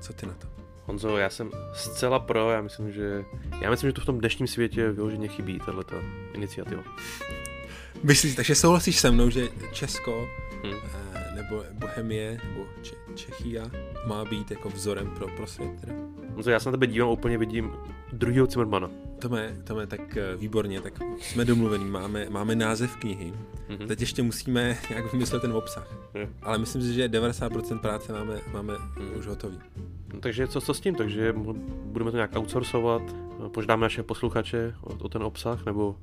Co 0.00 0.12
ty 0.12 0.26
na 0.26 0.34
to? 0.34 0.53
Honzo, 0.86 1.16
já 1.16 1.30
jsem 1.30 1.50
zcela 1.74 2.18
pro, 2.18 2.50
já 2.50 2.62
myslím, 2.62 2.92
že 2.92 3.24
já 3.60 3.70
myslím, 3.70 3.88
že 3.88 3.92
to 3.92 4.00
v 4.00 4.06
tom 4.06 4.18
dnešním 4.18 4.46
světě 4.46 4.90
vyloženě 4.90 5.28
chybí, 5.28 5.58
tato 5.58 5.96
iniciativa. 6.34 6.82
Myslíš, 8.02 8.34
takže 8.34 8.54
souhlasíš 8.54 8.98
se 9.00 9.10
mnou, 9.10 9.30
že 9.30 9.48
Česko 9.72 10.28
hmm. 10.62 10.74
nebo 11.34 11.64
Bohemie 11.72 12.38
nebo 12.48 12.66
Če- 12.82 13.14
Čechia 13.14 13.70
má 14.06 14.24
být 14.24 14.50
jako 14.50 14.68
vzorem 14.68 15.10
pro, 15.10 15.28
pro 15.28 15.46
svět? 15.46 15.80
Teda? 15.80 15.94
No 16.36 16.52
já 16.52 16.60
se 16.60 16.68
na 16.68 16.72
tebe 16.72 16.86
dívám, 16.86 17.10
úplně 17.10 17.38
vidím 17.38 17.72
druhého 18.12 18.46
Zimmermana. 18.46 18.90
Tome, 19.18 19.56
Tome, 19.64 19.86
tak 19.86 20.16
eh, 20.16 20.36
výborně, 20.36 20.80
tak 20.80 20.92
jsme 21.20 21.44
domluvení, 21.44 21.84
máme, 21.84 22.26
máme 22.30 22.54
název 22.54 22.96
knihy, 22.96 23.32
mm-hmm. 23.68 23.86
teď 23.86 24.00
ještě 24.00 24.22
musíme 24.22 24.78
nějak 24.90 25.12
vymyslet 25.12 25.42
ten 25.42 25.52
obsah. 25.52 25.88
Je. 26.14 26.28
Ale 26.42 26.58
myslím 26.58 26.82
si, 26.82 26.94
že 26.94 27.08
90% 27.08 27.78
práce 27.78 28.12
máme, 28.12 28.40
máme 28.52 28.74
mm. 28.78 29.18
už 29.18 29.26
hotový. 29.26 29.58
No, 30.14 30.20
takže 30.20 30.46
co, 30.46 30.60
co 30.60 30.74
s 30.74 30.80
tím? 30.80 30.94
Takže 30.94 31.34
budeme 31.84 32.10
to 32.10 32.16
nějak 32.16 32.36
outsourcovat, 32.36 33.02
požádáme 33.54 33.82
naše 33.82 34.02
posluchače 34.02 34.74
o, 34.80 34.94
o 35.04 35.08
ten 35.08 35.22
obsah, 35.22 35.66
nebo 35.66 35.96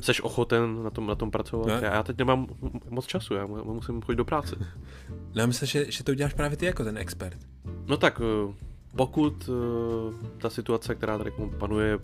Seš 0.00 0.20
ochoten 0.20 0.82
na 0.82 0.90
tom, 0.90 1.06
na 1.06 1.14
tom 1.14 1.30
pracovat? 1.30 1.66
No. 1.66 1.74
Já, 1.74 1.94
já 1.94 2.02
teď 2.02 2.18
nemám 2.18 2.46
moc 2.88 3.06
času, 3.06 3.34
já 3.34 3.46
mu- 3.46 3.74
musím 3.74 4.02
chodit 4.02 4.16
do 4.16 4.24
práce. 4.24 4.56
No, 5.10 5.40
já 5.40 5.46
myslím, 5.46 5.66
že, 5.68 5.90
že 5.92 6.04
to 6.04 6.12
uděláš 6.12 6.34
právě 6.34 6.56
ty 6.56 6.66
jako 6.66 6.84
ten 6.84 6.98
expert. 6.98 7.38
No 7.86 7.96
tak, 7.96 8.20
eh, 8.24 8.54
pokud 8.96 9.48
eh, 9.48 10.38
ta 10.38 10.50
situace, 10.50 10.94
která 10.94 11.18
tady 11.18 11.32
panuje, 11.58 11.98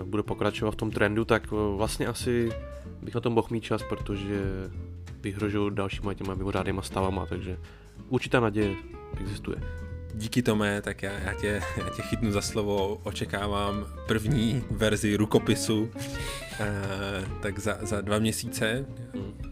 eh, 0.00 0.04
bude 0.04 0.22
pokračovat 0.22 0.70
v 0.70 0.76
tom 0.76 0.90
trendu, 0.90 1.24
tak 1.24 1.50
vlastně 1.76 2.06
asi 2.06 2.52
bych 3.02 3.14
na 3.14 3.20
tom 3.20 3.32
mohl 3.32 3.48
mít 3.50 3.64
čas, 3.64 3.82
protože 3.88 4.42
vyhrožují 5.20 5.74
dalšíma 5.74 6.14
těma 6.14 6.34
mimořádnýma 6.34 6.82
stavama, 6.82 7.26
takže 7.26 7.58
určitá 8.08 8.40
naděje 8.40 8.76
existuje. 9.20 9.56
Díky 10.18 10.42
Tome, 10.42 10.82
tak 10.82 11.02
já, 11.02 11.12
já, 11.12 11.34
tě, 11.34 11.62
já 11.76 11.88
tě 11.88 12.02
chytnu 12.02 12.32
za 12.32 12.40
slovo, 12.40 13.00
očekávám 13.02 13.86
první 14.06 14.64
verzi 14.70 15.16
rukopisu, 15.16 15.90
eh, 16.60 17.24
tak 17.42 17.58
za, 17.58 17.78
za 17.82 18.00
dva 18.00 18.18
měsíce. 18.18 18.86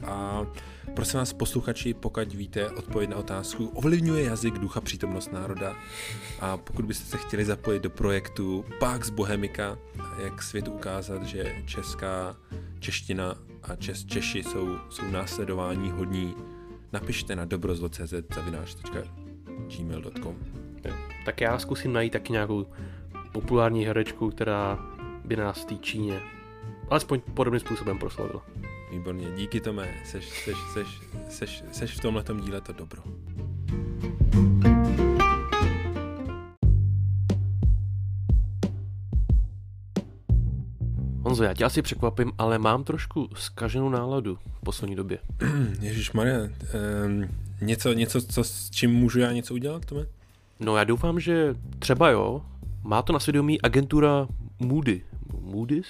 A 0.04 0.46
prosím 0.94 1.18
vás, 1.18 1.32
posluchači, 1.32 1.94
pokud 1.94 2.34
víte 2.34 2.70
odpověď 2.70 3.10
na 3.10 3.16
otázku, 3.16 3.66
ovlivňuje 3.66 4.24
jazyk 4.24 4.54
ducha 4.54 4.80
přítomnost 4.80 5.32
národa? 5.32 5.76
A 6.40 6.56
pokud 6.56 6.84
byste 6.84 7.04
se 7.04 7.16
chtěli 7.16 7.44
zapojit 7.44 7.82
do 7.82 7.90
projektu 7.90 8.64
Pax 8.78 9.10
Bohemika, 9.10 9.78
jak 10.24 10.42
světu 10.42 10.72
ukázat, 10.72 11.22
že 11.22 11.56
česká 11.66 12.36
čeština 12.80 13.38
a 13.62 13.76
čes, 13.76 14.04
Češi 14.04 14.42
jsou, 14.42 14.78
jsou 14.90 15.10
následování 15.10 15.90
hodní, 15.90 16.34
napište 16.92 17.36
na 17.36 17.44
dobrozlo.cz 17.44 18.14
zavináč.gmail.com 19.56 20.36
Tak 21.24 21.40
já 21.40 21.58
zkusím 21.58 21.92
najít 21.92 22.12
taky 22.12 22.32
nějakou 22.32 22.66
populární 23.32 23.84
herečku, 23.84 24.30
která 24.30 24.78
by 25.24 25.36
nás 25.36 25.62
v 25.62 25.64
té 25.64 25.74
Číně 25.74 26.20
alespoň 26.90 27.20
podobným 27.20 27.60
způsobem 27.60 27.98
proslavila. 27.98 28.42
Výborně, 28.92 29.26
díky 29.36 29.60
Tome, 29.60 29.94
seš, 30.04 30.44
seš, 30.44 30.56
seš, 30.72 31.02
seš, 31.28 31.64
seš 31.72 31.96
v 31.96 32.00
tomhle 32.00 32.24
díle 32.40 32.60
to 32.60 32.72
dobro. 32.72 33.02
Honzo, 41.22 41.44
já 41.44 41.54
tě 41.54 41.64
asi 41.64 41.82
překvapím, 41.82 42.32
ale 42.38 42.58
mám 42.58 42.84
trošku 42.84 43.28
zkaženou 43.34 43.88
náladu 43.88 44.38
v 44.52 44.60
poslední 44.60 44.96
době. 44.96 45.18
Ježíš 45.80 46.12
Maria, 46.12 46.38
um, 46.38 47.45
něco, 47.60 47.92
něco 47.92 48.20
co, 48.22 48.44
s 48.44 48.70
čím 48.70 48.90
můžu 48.90 49.18
já 49.20 49.32
něco 49.32 49.54
udělat, 49.54 49.84
Tome? 49.84 50.06
No 50.60 50.76
já 50.76 50.84
doufám, 50.84 51.20
že 51.20 51.54
třeba 51.78 52.10
jo, 52.10 52.42
má 52.82 53.02
to 53.02 53.12
na 53.12 53.18
svědomí 53.18 53.60
agentura 53.60 54.28
Moody. 54.58 55.02
Moody's? 55.40 55.86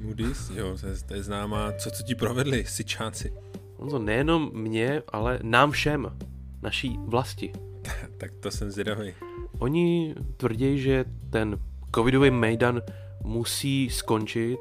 Moody's, 0.00 0.50
jo, 0.50 0.76
to 0.80 0.86
je, 0.86 0.94
to 1.06 1.14
je 1.14 1.22
známá, 1.22 1.72
co, 1.72 1.90
co 1.90 2.02
ti 2.02 2.14
provedli, 2.14 2.64
sičáci. 2.68 3.32
Honzo, 3.76 3.98
nejenom 3.98 4.50
mě, 4.54 5.02
ale 5.08 5.38
nám 5.42 5.70
všem, 5.70 6.18
naší 6.62 6.98
vlasti. 7.06 7.52
tak 8.18 8.30
to 8.40 8.50
jsem 8.50 8.70
zvědavý. 8.70 9.14
Oni 9.58 10.14
tvrdí, 10.36 10.78
že 10.78 11.04
ten 11.30 11.58
covidový 11.94 12.30
mejdan 12.30 12.82
musí 13.24 13.90
skončit. 13.90 14.58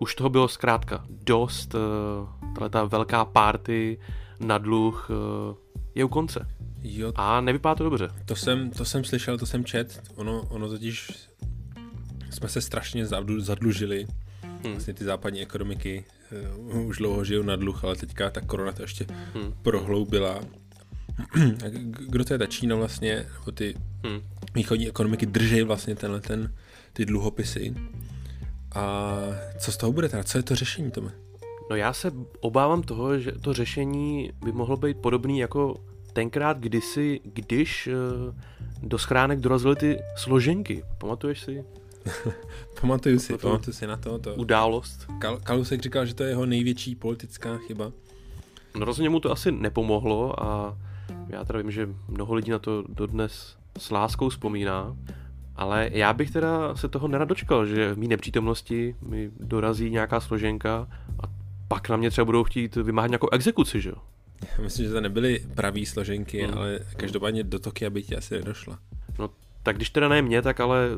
Už 0.00 0.14
toho 0.14 0.30
bylo 0.30 0.48
zkrátka 0.48 1.04
dost. 1.08 1.74
Tahle 2.54 2.70
ta 2.70 2.84
velká 2.84 3.24
party 3.24 3.98
na 4.40 4.58
dluh 4.58 5.10
eh, 5.10 5.54
je 5.94 6.04
u 6.04 6.08
konce. 6.08 6.46
Jo, 6.82 7.12
A 7.16 7.40
nevypadá 7.40 7.74
to 7.74 7.84
dobře. 7.84 8.08
to 8.26 8.36
jsem, 8.36 8.70
to 8.70 8.84
jsem 8.84 9.04
slyšel, 9.04 9.38
to 9.38 9.46
jsem 9.46 9.64
čet, 9.64 10.02
ono, 10.14 10.42
ono 10.42 10.68
totiž 10.68 11.12
jsme 12.30 12.48
se 12.48 12.60
strašně 12.60 13.04
zadlu- 13.06 13.40
zadlužili, 13.40 14.06
Hmm. 14.42 14.72
vlastně 14.72 14.94
ty 14.94 15.04
západní 15.04 15.42
ekonomiky 15.42 16.04
uh, 16.74 16.86
už 16.86 16.96
dlouho 16.98 17.24
žijou 17.24 17.42
na 17.42 17.56
dluh, 17.56 17.84
ale 17.84 17.96
teďka 17.96 18.30
ta 18.30 18.40
korona 18.40 18.72
to 18.72 18.82
ještě 18.82 19.06
Hmm. 19.34 19.52
prohloubila. 19.62 20.40
A 21.36 21.68
Kdo 22.08 22.24
to 22.24 22.34
je 22.34 22.38
ta 22.38 22.46
Čína 22.46 22.76
vlastně, 22.76 23.26
nebo 23.38 23.52
ty 23.52 23.74
Hmm. 24.06 24.20
východní 24.54 24.88
ekonomiky 24.88 25.26
drží 25.26 25.62
vlastně 25.62 25.94
tenhle 25.96 26.20
ten, 26.20 26.54
ty 26.92 27.06
dluhopisy. 27.06 27.74
A 28.74 29.12
co 29.58 29.72
z 29.72 29.76
toho 29.76 29.92
bude 29.92 30.08
teda? 30.08 30.24
Co 30.24 30.38
je 30.38 30.42
to 30.42 30.54
řešení, 30.56 30.90
Tome? 30.90 31.10
No 31.70 31.76
já 31.76 31.92
se 31.92 32.12
obávám 32.40 32.82
toho, 32.82 33.18
že 33.18 33.32
to 33.32 33.52
řešení 33.52 34.30
by 34.44 34.52
mohlo 34.52 34.76
být 34.76 34.96
podobný 34.96 35.38
jako 35.38 35.74
tenkrát 36.12 36.58
kdysi, 36.58 37.20
když 37.24 37.86
eh, 37.86 37.92
do 38.82 38.98
schránek 38.98 39.40
dorazily 39.40 39.76
ty 39.76 39.98
složenky. 40.16 40.84
Pamatuješ 40.98 41.40
si 41.40 41.64
Pamatuju 42.80 43.18
si, 43.18 43.38
pamatuju 43.38 43.74
si 43.74 43.86
na 43.86 43.96
to. 43.96 44.18
to. 44.18 44.34
událost? 44.34 45.06
Kal- 45.18 45.40
Kalusek 45.42 45.80
říkal, 45.82 46.06
že 46.06 46.14
to 46.14 46.22
je 46.22 46.28
jeho 46.28 46.46
největší 46.46 46.94
politická 46.94 47.58
chyba. 47.58 47.92
No 48.78 48.84
rozhodně 48.84 49.08
mu 49.10 49.20
to 49.20 49.30
asi 49.32 49.52
nepomohlo 49.52 50.42
a 50.44 50.78
já 51.28 51.44
teda 51.44 51.58
vím, 51.58 51.70
že 51.70 51.88
mnoho 52.08 52.34
lidí 52.34 52.50
na 52.50 52.58
to 52.58 52.84
dodnes 52.88 53.56
s 53.78 53.90
láskou 53.90 54.28
vzpomíná, 54.28 54.96
ale 55.56 55.90
já 55.92 56.12
bych 56.12 56.30
teda 56.30 56.74
se 56.76 56.88
toho 56.88 57.08
nerad 57.08 57.28
dočkal, 57.28 57.66
že 57.66 57.94
v 57.94 57.98
mý 57.98 58.08
nepřítomnosti 58.08 58.96
mi 59.08 59.30
dorazí 59.40 59.90
nějaká 59.90 60.20
složenka 60.20 60.88
a 61.22 61.41
pak 61.74 61.88
na 61.88 61.96
mě 61.96 62.10
třeba 62.10 62.24
budou 62.24 62.44
chtít 62.44 62.76
vymáhat 62.76 63.06
nějakou 63.10 63.28
exekuci, 63.32 63.80
že 63.80 63.88
jo? 63.88 63.96
Myslím, 64.62 64.86
že 64.86 64.92
to 64.92 65.00
nebyly 65.00 65.42
pravý 65.54 65.86
složenky, 65.86 66.42
Hmm. 66.42 66.58
ale 66.58 66.78
každopádně 66.96 67.44
do 67.44 67.58
Tokia 67.58 67.90
by 67.90 68.02
ti 68.02 68.16
asi 68.16 68.34
nedošla. 68.34 68.78
No 69.18 69.30
tak 69.62 69.76
když 69.76 69.90
teda 69.90 70.08
ne 70.08 70.22
mě, 70.22 70.42
tak 70.42 70.60
ale 70.60 70.88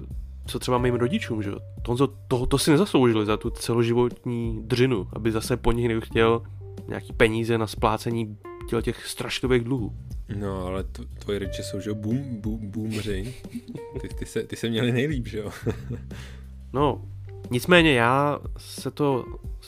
co 0.46 0.58
třeba 0.58 0.78
mým 0.78 0.94
rodičům, 0.94 1.42
že 1.42 1.50
jo? 1.50 1.56
To, 1.82 2.06
to, 2.28 2.46
to 2.46 2.58
si 2.58 2.70
nezasloužili 2.70 3.26
za 3.26 3.36
tu 3.36 3.50
celoživotní 3.50 4.62
dřinu, 4.62 5.08
aby 5.12 5.32
zase 5.32 5.56
po 5.56 5.72
nich 5.72 6.04
chtěl 6.04 6.42
nějaký 6.88 7.12
peníze 7.12 7.58
na 7.58 7.66
splácení 7.66 8.38
těle 8.68 8.82
těch 8.82 9.06
strašlivých 9.06 9.64
dluhů. 9.64 9.92
No, 10.36 10.66
ale 10.66 10.84
t- 10.84 11.02
tvoji 11.18 11.38
rodiče 11.38 11.62
jsou, 11.62 11.80
že 11.80 11.90
jo, 11.90 11.94
boom, 11.94 12.40
boom, 12.40 12.70
boomři. 12.70 13.34
Ty, 14.00 14.08
ty, 14.08 14.26
se, 14.26 14.42
ty 14.42 14.56
se 14.56 14.68
měli 14.68 14.92
nejlíp, 14.92 15.26
že 15.26 15.38
jo? 15.38 15.50
No, 16.72 17.02
nicméně 17.50 17.94
já 17.94 18.38
se 18.58 18.90
to 18.90 19.24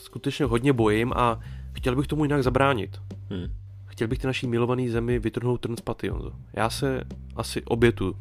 skutečně 0.07 0.45
hodně 0.45 0.73
bojím 0.73 1.13
a 1.15 1.39
chtěl 1.73 1.95
bych 1.95 2.07
tomu 2.07 2.23
jinak 2.25 2.43
zabránit. 2.43 3.01
Hm. 3.29 3.53
Chtěl 3.85 4.07
bych 4.07 4.19
ty 4.19 4.27
naší 4.27 4.47
milovaný 4.47 4.89
zemi 4.89 5.19
vytrhnout 5.19 5.61
trn 5.61 5.75
z 5.75 5.81
paty, 5.81 6.09
Honzo. 6.09 6.31
Já 6.53 6.69
se 6.69 7.03
asi 7.35 7.61
obětu. 7.61 8.15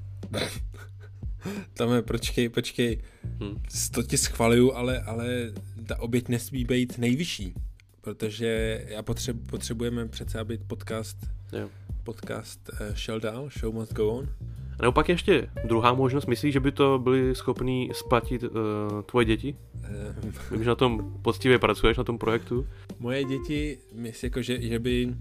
Tome, 1.74 2.02
počkej, 2.02 2.48
počkej. 2.48 3.02
Hm. 3.24 3.62
To 3.94 4.02
ti 4.02 4.18
schvaluju, 4.18 4.72
ale, 4.72 5.00
ale 5.00 5.26
ta 5.86 6.00
oběť 6.00 6.28
nesmí 6.28 6.64
být 6.64 6.98
nejvyšší. 6.98 7.54
Protože 8.00 8.84
já 8.88 9.02
potřeb, 9.02 9.36
potřebujeme 9.50 10.08
přece, 10.08 10.38
aby 10.38 10.58
podcast, 10.58 11.16
Jo. 11.52 11.68
podcast 12.02 12.60
uh, 12.72 12.94
šel 12.94 13.20
dál, 13.20 13.48
show 13.60 13.74
must 13.74 13.92
go 13.92 14.08
on. 14.08 14.28
A 14.78 14.82
nebo 14.82 14.92
pak 14.92 15.08
ještě 15.08 15.50
druhá 15.64 15.94
možnost, 15.94 16.26
myslíš, 16.26 16.52
že 16.52 16.60
by 16.60 16.72
to 16.72 16.98
byli 16.98 17.34
schopní 17.34 17.90
splatit 17.92 18.42
uh, 18.42 18.48
tvoje 19.06 19.24
děti? 19.24 19.56
Uh, 19.74 20.32
Vím, 20.50 20.62
že 20.64 20.68
na 20.68 20.74
tom 20.74 21.14
poctivě 21.22 21.58
pracuješ, 21.58 21.96
na 21.98 22.04
tom 22.04 22.18
projektu. 22.18 22.66
moje 22.98 23.24
děti, 23.24 23.78
myslí 23.94 24.26
jako, 24.26 24.42
že, 24.42 24.60
že 24.62 24.78
by 24.78 25.14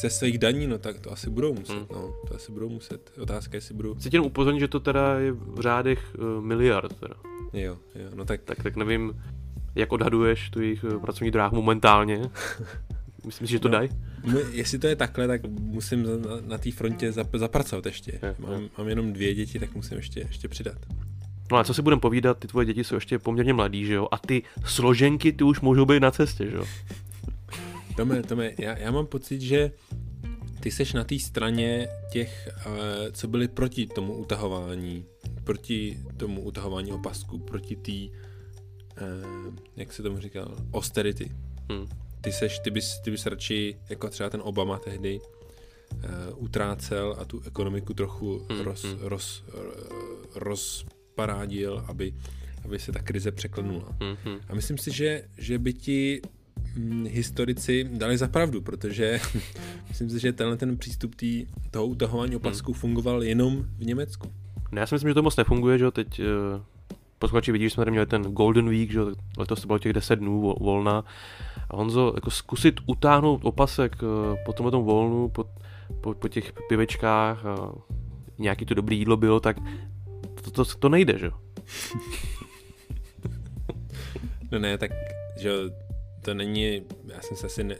ze 0.00 0.10
svých 0.10 0.38
daní, 0.38 0.66
no 0.66 0.78
tak 0.78 0.98
to 1.00 1.12
asi 1.12 1.30
budou 1.30 1.54
muset, 1.54 1.72
Hmm. 1.72 1.86
no, 1.92 2.14
to 2.28 2.34
asi 2.34 2.52
budou 2.52 2.68
muset. 2.68 3.12
Otázka, 3.20 3.56
jestli 3.56 3.74
budou, 3.74 3.94
Chci 3.94 4.10
tě 4.10 4.16
jenom 4.16 4.26
upozornit, 4.26 4.60
že 4.60 4.68
to 4.68 4.80
teda 4.80 5.18
je 5.18 5.32
v 5.32 5.60
řádech 5.60 6.14
uh, 6.18 6.44
miliard. 6.44 6.92
Teda. 7.00 7.14
jo, 7.52 7.76
jo, 7.94 8.10
no 8.14 8.24
tak 8.24 8.40
Tak, 8.42 8.62
tak 8.62 8.76
nevím, 8.76 9.22
jak 9.74 9.92
odhaduješ 9.92 10.50
tu 10.50 10.60
jejich 10.60 10.84
eh, 10.94 10.98
pracovní 10.98 11.30
dráhu 11.30 11.56
momentálně. 11.56 12.20
Myslím 13.26 13.46
si, 13.46 13.50
že 13.52 13.58
to 13.60 13.68
No. 13.68 13.72
dají? 13.72 13.88
My, 14.24 14.40
jestli 14.52 14.78
to 14.78 14.86
je 14.86 14.96
takhle, 14.96 15.26
tak 15.26 15.40
musím 15.60 16.02
na, 16.02 16.10
na 16.46 16.58
té 16.58 16.72
frontě 16.72 17.12
zap, 17.12 17.28
zapracovat 17.36 17.86
ještě. 17.86 18.12
Jo, 18.22 18.34
Mám, 18.38 18.52
jo. 18.62 18.68
mám 18.78 18.88
jenom 18.88 19.12
dvě 19.12 19.34
děti, 19.34 19.58
tak 19.58 19.74
musím 19.74 19.96
ještě, 19.96 20.20
ještě 20.20 20.48
přidat. 20.48 20.78
No 21.52 21.56
a 21.58 21.64
co 21.64 21.74
si 21.74 21.82
budeme 21.82 22.00
povídat, 22.00 22.38
ty 22.38 22.48
tvoje 22.48 22.66
děti 22.66 22.84
jsou 22.84 22.94
ještě 22.94 23.18
poměrně 23.18 23.52
mladý, 23.52 23.84
že 23.86 23.94
jo? 23.94 24.08
A 24.12 24.18
ty 24.18 24.42
složenky, 24.64 25.32
ty 25.32 25.44
už 25.44 25.60
můžou 25.60 25.84
být 25.86 26.00
na 26.00 26.10
cestě, 26.10 26.50
že 26.50 26.56
jo? 26.56 26.64
Tome, 27.96 28.22
Tome, 28.22 28.50
já, 28.58 28.78
já 28.78 28.90
mám 28.90 29.06
pocit, 29.06 29.40
že 29.40 29.70
ty 30.60 30.70
seš 30.70 30.92
na 30.92 31.04
té 31.04 31.18
straně 31.18 31.88
těch, 32.12 32.48
uh, 32.66 32.72
co 33.12 33.28
byli 33.28 33.48
proti 33.48 33.86
tomu 33.86 34.14
utahování, 34.16 35.04
proti 35.44 35.98
tomu 36.16 36.40
utahování 36.42 36.92
opasku, 36.92 37.38
proti 37.38 37.76
té, 37.76 37.92
uh, 39.02 39.54
jak 39.76 39.92
se 39.92 40.02
tomu 40.02 40.18
říkal, 40.20 40.56
austerity. 40.72 41.32
Hm. 41.72 41.86
Ty 42.20 42.32
seš, 42.32 42.58
ty 42.58 42.70
bys, 42.70 42.98
ty 42.98 43.10
bys 43.10 43.26
radši, 43.26 43.76
jako 43.88 44.08
třeba 44.08 44.30
ten 44.30 44.40
Obama 44.44 44.78
tehdy, 44.78 45.20
uh, 45.20 46.10
utrácel 46.36 47.16
a 47.18 47.24
tu 47.24 47.42
ekonomiku 47.46 47.94
trochu 47.94 48.46
Hmm, 48.48 48.60
roz, 48.60 48.84
hmm. 48.84 48.98
roz, 49.00 49.44
roz, 50.34 50.84
rozparádil, 51.20 51.84
aby, 51.86 52.14
aby 52.64 52.78
se 52.78 52.92
ta 52.92 53.02
krize 53.02 53.30
překlenula. 53.30 53.96
Hm, 54.02 54.16
hm. 54.24 54.40
A 54.48 54.54
myslím 54.54 54.78
si, 54.78 54.90
že, 54.90 55.24
že 55.38 55.58
by 55.58 55.72
ti 55.72 56.20
hm, 56.76 57.06
historici 57.06 57.88
dali 57.92 58.18
za 58.18 58.28
pravdu, 58.28 58.60
protože 58.60 59.20
myslím 59.88 60.10
si, 60.10 60.18
že 60.18 60.32
tenhle 60.32 60.56
ten 60.56 60.76
přístup 60.76 61.14
tý, 61.14 61.46
toho 61.70 61.86
utahování 61.86 62.36
opasků 62.36 62.72
fungoval 62.72 63.22
jenom 63.22 63.66
v 63.78 63.84
Německu. 63.84 64.32
No 64.72 64.80
já 64.80 64.86
si 64.86 64.94
myslím, 64.94 65.10
že 65.10 65.14
to 65.14 65.22
moc 65.22 65.36
nefunguje, 65.36 65.78
že 65.78 65.84
jo? 65.84 65.90
Teď 65.90 66.20
uh, 66.20 66.26
posluchači 67.20 67.52
vidí, 67.52 67.64
že 67.64 67.70
jsme 67.70 67.80
tady 67.80 67.90
měli 67.90 68.06
ten 68.06 68.22
Golden 68.22 68.68
Week, 68.68 68.90
že 68.90 69.00
letos 69.38 69.60
to 69.60 69.66
bylo 69.66 69.78
těch 69.78 69.92
10 69.92 70.16
dnů 70.16 70.54
volna. 70.60 71.04
A 71.70 71.76
Honzo, 71.76 72.12
jako 72.14 72.30
zkusit 72.30 72.80
utáhnout 72.86 73.44
opasek 73.44 73.96
eh, 73.96 74.36
po 74.44 74.52
tomhle 74.52 74.70
tom 74.70 74.84
volnu, 74.84 75.28
po, 75.28 75.44
po, 76.00 76.14
po 76.14 76.28
těch 76.28 76.52
pivečkách, 76.68 77.46
a 77.46 77.72
nějaký 78.38 78.66
to 78.66 78.74
dobrý 78.74 78.98
jídlo 78.98 79.16
bylo, 79.16 79.40
tak 79.40 79.56
to, 80.44 80.50
to, 80.50 80.64
to 80.64 80.88
nejde, 80.88 81.18
že 81.18 81.30
No 84.52 84.58
ne, 84.58 84.78
tak 84.78 84.90
že 85.40 85.50
to 86.22 86.34
není, 86.34 86.82
já 87.06 87.20
jsem 87.20 87.36
se 87.36 87.46
asi 87.46 87.64
ne, 87.64 87.76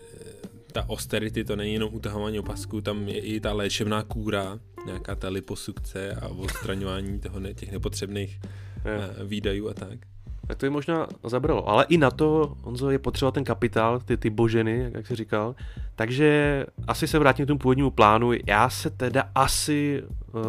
ta 0.73 0.89
austerity 0.89 1.45
to 1.45 1.57
není 1.57 1.73
jenom 1.73 1.95
utahování 1.95 2.39
opasku, 2.39 2.81
tam 2.81 3.09
je 3.09 3.21
i 3.21 3.41
ta 3.41 3.53
léčebná 3.53 4.03
kůra, 4.03 4.59
nějaká 4.87 5.15
ta 5.15 5.29
liposukce 5.29 6.15
a 6.15 6.29
odstraňování 6.29 7.21
toho 7.21 7.41
ne, 7.41 7.55
těch 7.55 7.73
nepotřebných 7.73 8.41
uh, 8.85 9.29
výdajů 9.29 9.69
a 9.69 9.75
tak. 9.75 9.99
Tak 10.47 10.59
to 10.59 10.67
je 10.67 10.71
možná 10.71 11.07
zabralo, 11.25 11.69
ale 11.69 11.87
i 11.89 11.99
na 11.99 12.11
to, 12.11 12.57
Honzo, 12.63 12.91
je 12.91 12.99
potřeba 12.99 13.31
ten 13.31 13.45
kapitál, 13.45 14.01
ty, 14.01 14.17
ty 14.17 14.31
boženy, 14.31 14.91
jak 14.95 15.07
jsi 15.07 15.17
říkal, 15.17 15.55
takže 15.97 16.67
asi 16.87 17.07
se 17.07 17.19
vrátím 17.19 17.45
k 17.45 17.49
tomu 17.49 17.59
původnímu 17.59 17.91
plánu, 17.91 18.33
já 18.47 18.71
se 18.71 18.91
teda 18.91 19.31
asi 19.35 20.03
uh, 20.33 20.41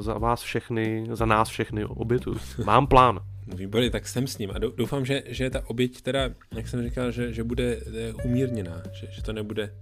za 0.00 0.14
vás 0.14 0.42
všechny, 0.42 1.06
za 1.12 1.26
nás 1.26 1.48
všechny 1.48 1.84
obětu. 1.84 2.36
Mám 2.64 2.86
plán. 2.86 3.20
No 3.46 3.56
výborně, 3.56 3.90
tak 3.90 4.08
jsem 4.08 4.26
s 4.26 4.38
ním 4.38 4.50
a 4.50 4.58
doufám, 4.58 5.04
že, 5.04 5.22
že 5.26 5.50
ta 5.50 5.62
oběť 5.66 6.02
teda, 6.02 6.30
jak 6.54 6.68
jsem 6.68 6.82
říkal, 6.82 7.10
že, 7.10 7.32
že 7.32 7.44
bude 7.44 7.78
eh, 7.86 8.12
umírněná, 8.24 8.82
že, 8.92 9.06
že 9.10 9.22
to 9.22 9.32
nebude 9.32 9.74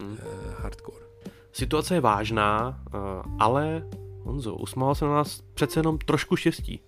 hmm. 0.00 0.12
uh, 0.12 0.18
hardcore. 0.58 1.04
Situace 1.52 1.94
je 1.94 2.00
vážná, 2.00 2.82
uh, 2.94 3.00
ale 3.38 3.82
Honzo, 4.22 4.54
usmál 4.54 4.94
se 4.94 5.04
na 5.04 5.14
nás 5.14 5.40
přece 5.54 5.80
jenom 5.80 5.98
trošku 5.98 6.36
štěstí. 6.36 6.80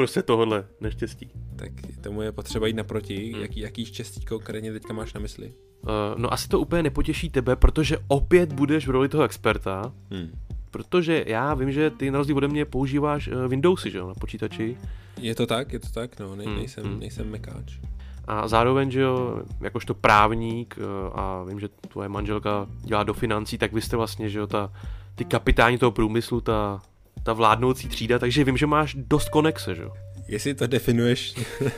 Uprostřed 0.00 0.26
tohohle 0.26 0.64
neštěstí. 0.80 1.30
Tak 1.56 1.72
tomu 2.00 2.22
je 2.22 2.32
potřeba 2.32 2.66
jít 2.66 2.76
naproti. 2.76 3.32
Hmm. 3.32 3.42
Jaký, 3.42 3.60
jaký 3.60 3.84
štěstí 3.84 4.24
konkrétně 4.24 4.72
teďka 4.72 4.92
máš 4.92 5.12
na 5.14 5.20
mysli? 5.20 5.52
Uh, 5.82 5.88
no 6.16 6.32
asi 6.32 6.48
to 6.48 6.60
úplně 6.60 6.82
nepotěší 6.82 7.30
tebe, 7.30 7.56
protože 7.56 7.98
opět 8.08 8.52
budeš 8.52 8.86
v 8.86 8.90
roli 8.90 9.08
toho 9.08 9.24
experta. 9.24 9.92
Hmm. 10.10 10.30
Protože 10.70 11.24
já 11.26 11.54
vím, 11.54 11.72
že 11.72 11.90
ty 11.90 12.10
na 12.10 12.18
rozdíl 12.18 12.36
ode 12.36 12.48
mě 12.48 12.64
používáš 12.64 13.28
uh, 13.28 13.48
Windowsy, 13.48 13.90
že 13.90 13.98
jo, 13.98 14.08
na 14.08 14.14
počítači. 14.14 14.76
Je 15.20 15.34
to 15.34 15.46
tak, 15.46 15.72
je 15.72 15.80
to 15.80 15.88
tak, 15.88 16.20
no, 16.20 16.36
ne, 16.36 16.44
hmm. 16.44 16.56
nejsem, 16.56 16.84
hmm. 16.84 17.00
nejsem 17.00 17.30
mekáč. 17.30 17.78
A 18.24 18.48
zároveň, 18.48 18.90
že 18.90 19.00
jo, 19.00 19.42
jakožto 19.60 19.94
právník 19.94 20.78
uh, 20.78 21.20
a 21.20 21.44
vím, 21.44 21.60
že 21.60 21.68
tvoje 21.68 22.08
manželka 22.08 22.66
dělá 22.84 23.02
do 23.02 23.14
financí, 23.14 23.58
tak 23.58 23.72
vy 23.72 23.82
jste 23.82 23.96
vlastně, 23.96 24.28
že 24.28 24.38
jo, 24.38 24.46
ta, 24.46 24.72
ty 25.14 25.24
kapitáni 25.24 25.78
toho 25.78 25.92
průmyslu, 25.92 26.40
ta, 26.40 26.82
ta 27.22 27.32
vládnoucí 27.32 27.88
třída, 27.88 28.18
takže 28.18 28.44
vím, 28.44 28.56
že 28.56 28.66
máš 28.66 28.96
dost 28.98 29.28
konexe, 29.28 29.74
že 29.74 29.82
jo. 29.82 29.92
Jestli 30.28 30.54
to 30.54 30.66
definuješ, 30.66 31.34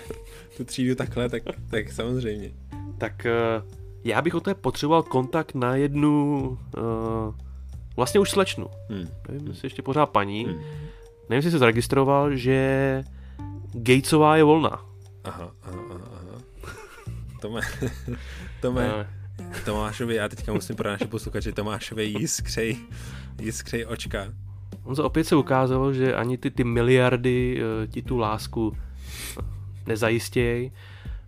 tu 0.57 0.64
třídu 0.64 0.94
takhle, 0.94 1.28
tak, 1.28 1.42
tak 1.70 1.92
samozřejmě. 1.92 2.50
Tak 2.98 3.26
uh, 3.61 3.70
já 4.05 4.22
bych 4.22 4.35
o 4.35 4.40
té 4.40 4.55
potřeboval 4.55 5.02
kontakt 5.02 5.55
na 5.55 5.76
jednu 5.76 6.44
uh, 6.78 7.35
vlastně 7.96 8.20
už 8.20 8.31
slečnu. 8.31 8.66
Hmm. 8.90 9.09
Nevím, 9.28 9.48
jestli 9.48 9.66
ještě 9.66 9.83
pořád 9.83 10.07
paní. 10.07 10.44
Hmm. 10.44 10.55
Nevím, 11.28 11.37
jestli 11.38 11.50
se 11.50 11.59
zaregistroval, 11.59 12.37
že 12.37 13.05
Gatesová 13.72 14.37
je 14.37 14.44
volná. 14.44 14.85
Aha, 15.24 15.50
aha, 15.62 15.83
aha. 15.90 16.09
aha. 16.12 16.42
Tome, 17.40 17.61
Tome, 18.61 19.07
Tomášovi, 19.64 20.14
já 20.14 20.28
teďka 20.28 20.52
musím 20.52 20.76
pro 20.76 20.90
naše 20.90 21.07
posluchače, 21.07 21.52
Tomášovi 21.52 22.05
jiskřej, 22.05 22.76
jiskřej 23.40 23.87
očka. 23.87 24.26
On 24.85 24.97
se 24.97 25.03
opět 25.03 25.25
se 25.25 25.37
ukázalo, 25.37 25.92
že 25.92 26.14
ani 26.14 26.38
ty, 26.38 26.51
ty 26.51 26.64
miliardy 26.64 27.62
uh, 27.62 27.90
ti 27.90 28.03
tu 28.03 28.18
lásku 28.18 28.77
nezajistějí. 29.87 30.73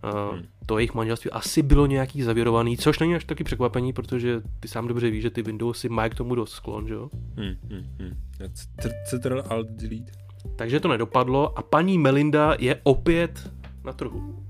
Uh, 0.03 0.35
hmm. 0.35 0.45
To 0.65 0.77
jejich 0.77 0.93
manželství 0.93 1.31
asi 1.31 1.61
bylo 1.61 1.85
nějaký 1.85 2.21
zavěrovaný, 2.21 2.77
což 2.77 2.99
není 2.99 3.15
až 3.15 3.25
taky 3.25 3.43
překvapení, 3.43 3.93
protože 3.93 4.41
ty 4.59 4.67
sám 4.67 4.87
dobře 4.87 5.09
víš, 5.09 5.21
že 5.21 5.29
ty 5.29 5.41
Windowsy 5.41 5.89
mají 5.89 6.11
k 6.11 6.15
tomu 6.15 6.35
dost 6.35 6.51
sklon, 6.51 6.87
že 6.87 6.93
jo? 6.93 7.09
Hmm, 7.37 7.55
hmm, 7.69 7.85
hmm. 7.99 8.15
Ctrl 9.09 9.43
Alt 9.49 9.67
Delete. 9.69 10.11
Takže 10.55 10.79
to 10.79 10.87
nedopadlo 10.87 11.57
a 11.59 11.61
paní 11.61 11.97
Melinda 11.97 12.55
je 12.59 12.79
opět 12.83 13.51
na 13.83 13.93
trhu. 13.93 14.45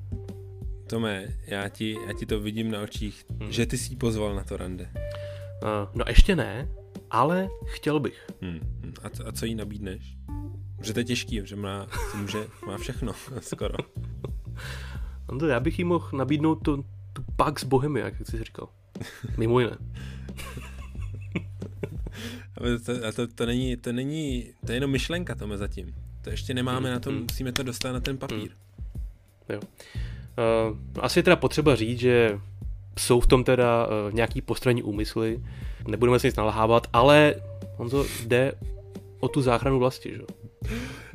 Tome, 0.89 1.27
já 1.47 1.69
ti, 1.69 1.97
já 2.07 2.13
ti 2.13 2.25
to 2.25 2.39
vidím 2.39 2.71
na 2.71 2.81
očích, 2.81 3.25
hmm. 3.39 3.51
že 3.51 3.65
ty 3.65 3.77
jsi 3.77 3.95
pozval 3.95 4.35
na 4.35 4.43
to 4.43 4.57
rande. 4.57 4.89
Uh, 4.93 5.69
no 5.93 6.05
ještě 6.07 6.35
ne, 6.35 6.69
ale 7.11 7.49
chtěl 7.65 7.99
bych. 7.99 8.27
Hmm. 8.41 8.59
A, 9.03 9.27
a 9.27 9.31
co 9.31 9.45
jí 9.45 9.55
nabídneš? 9.55 10.17
Že 10.81 10.93
to 10.93 10.99
je 10.99 11.05
těžký, 11.05 11.41
že 11.43 11.55
má, 11.55 11.87
může, 12.15 12.47
má 12.67 12.77
všechno 12.77 13.13
skoro. 13.39 13.75
No 15.31 15.39
to 15.39 15.47
já 15.47 15.59
bych 15.59 15.79
jí 15.79 15.85
mohl 15.85 16.17
nabídnout 16.17 16.55
tu, 16.55 16.85
tu 17.13 17.23
Pax 17.35 17.63
Bohemia, 17.63 18.05
jak 18.05 18.27
jsi 18.27 18.43
říkal. 18.43 18.69
Mimo 19.37 19.59
jiné. 19.59 19.77
to, 22.85 23.07
a 23.07 23.11
to, 23.11 23.27
to, 23.27 23.45
není, 23.45 23.77
to 23.77 23.91
není, 23.91 24.53
to 24.65 24.71
je 24.71 24.75
jenom 24.75 24.91
myšlenka 24.91 25.35
tome 25.35 25.57
zatím. 25.57 25.95
To 26.21 26.29
ještě 26.29 26.53
nemáme 26.53 26.89
mm, 26.89 26.93
na 26.93 26.99
to, 26.99 27.11
mm. 27.11 27.21
musíme 27.21 27.51
to 27.51 27.63
dostat 27.63 27.91
na 27.91 27.99
ten 27.99 28.17
papír. 28.17 28.49
Mm. 28.49 29.55
Jo. 29.55 29.59
Uh, 29.61 30.77
asi 30.99 31.19
je 31.19 31.23
teda 31.23 31.35
potřeba 31.35 31.75
říct, 31.75 31.99
že 31.99 32.39
jsou 32.99 33.19
v 33.19 33.27
tom 33.27 33.43
teda 33.43 33.87
uh, 33.87 34.13
nějaký 34.13 34.41
postranní 34.41 34.83
úmysly, 34.83 35.41
nebudeme 35.87 36.19
se 36.19 36.27
nic 36.27 36.35
nalhávat, 36.35 36.87
ale 36.93 37.35
on 37.77 37.89
to 37.89 38.05
jde 38.25 38.53
o 39.19 39.27
tu 39.27 39.41
záchranu 39.41 39.79
vlasti, 39.79 40.11
že? 40.11 40.21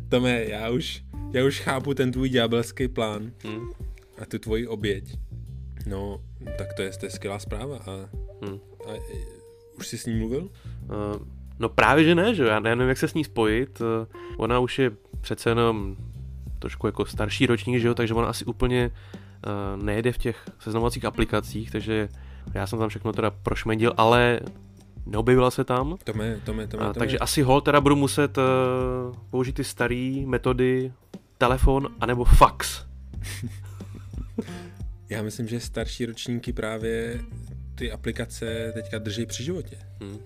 Tome, 0.09 0.45
já 0.45 0.71
už, 0.71 1.03
já 1.33 1.45
už 1.45 1.61
chápu 1.61 1.95
ten 1.95 2.13
tvůj 2.13 2.29
ďábelský 2.29 2.89
plán 2.89 3.33
hmm. 3.45 3.71
a 4.23 4.27
tu 4.27 4.39
tvoji 4.39 4.67
oběť. 4.67 5.05
No, 5.87 6.21
tak 6.59 6.75
to 6.75 6.83
je, 6.83 6.91
to 6.91 7.07
je 7.07 7.11
skvělá 7.11 7.39
zpráva. 7.39 7.77
A, 7.77 8.09
hmm. 8.47 8.59
a, 8.87 8.93
a 8.93 9.01
už 9.79 9.87
jsi 9.87 9.99
s 9.99 10.07
ní 10.07 10.15
mluvil? 10.15 10.43
Uh, 10.43 11.27
no 11.59 11.69
právě, 11.69 12.05
že 12.05 12.15
ne, 12.15 12.35
že 12.35 12.45
já 12.45 12.61
nevím, 12.61 12.89
jak 12.89 12.99
se 12.99 13.09
s 13.09 13.15
ní 13.15 13.25
spojit. 13.25 13.81
Uh, 13.81 13.87
ona 14.37 14.59
už 14.59 14.79
je 14.79 14.91
přece 15.21 15.51
jenom 15.51 15.97
trošku 16.59 16.87
jako 16.87 17.07
starší 17.07 17.47
ročník, 17.47 17.81
že 17.81 17.89
jo, 17.89 17.95
takže 17.95 18.15
ona 18.15 18.29
asi 18.29 18.45
úplně 18.45 18.91
uh, 19.47 19.83
nejde 19.83 20.13
v 20.13 20.19
těch 20.19 20.45
seznamovacích 20.59 21.05
aplikacích, 21.05 21.71
takže 21.71 22.09
já 22.55 22.67
jsem 22.67 22.79
tam 22.79 22.89
všechno 22.89 23.13
teda 23.13 23.31
prošmendil, 23.31 23.95
ale 23.97 24.41
neobjevila 25.07 25.51
se 25.51 25.65
tam. 25.65 25.97
To 26.05 26.15
mě, 26.15 26.41
to 26.45 26.55
mě, 26.55 26.67
to 26.67 26.77
mě, 26.77 26.87
to 26.87 26.99
takže 26.99 27.19
asi 27.19 27.43
hol 27.43 27.61
teda 27.61 27.81
budu 27.81 27.97
muset 27.97 28.39
uh, 28.39 28.45
použít 29.31 29.53
ty 29.53 29.65
staré 29.65 30.23
metody 30.27 30.93
telefon 31.39 31.89
anebo 32.01 32.25
fax. 32.25 32.85
Já 35.09 35.23
myslím, 35.23 35.49
že 35.49 35.61
starší 35.61 36.07
ročníky 36.07 36.53
právě 36.53 37.21
ty 37.75 37.93
aplikace 37.93 38.73
teďka 38.75 38.99
drží 38.99 39.27
při 39.27 39.45
životě. 39.45 39.79
Hmm. 40.01 40.19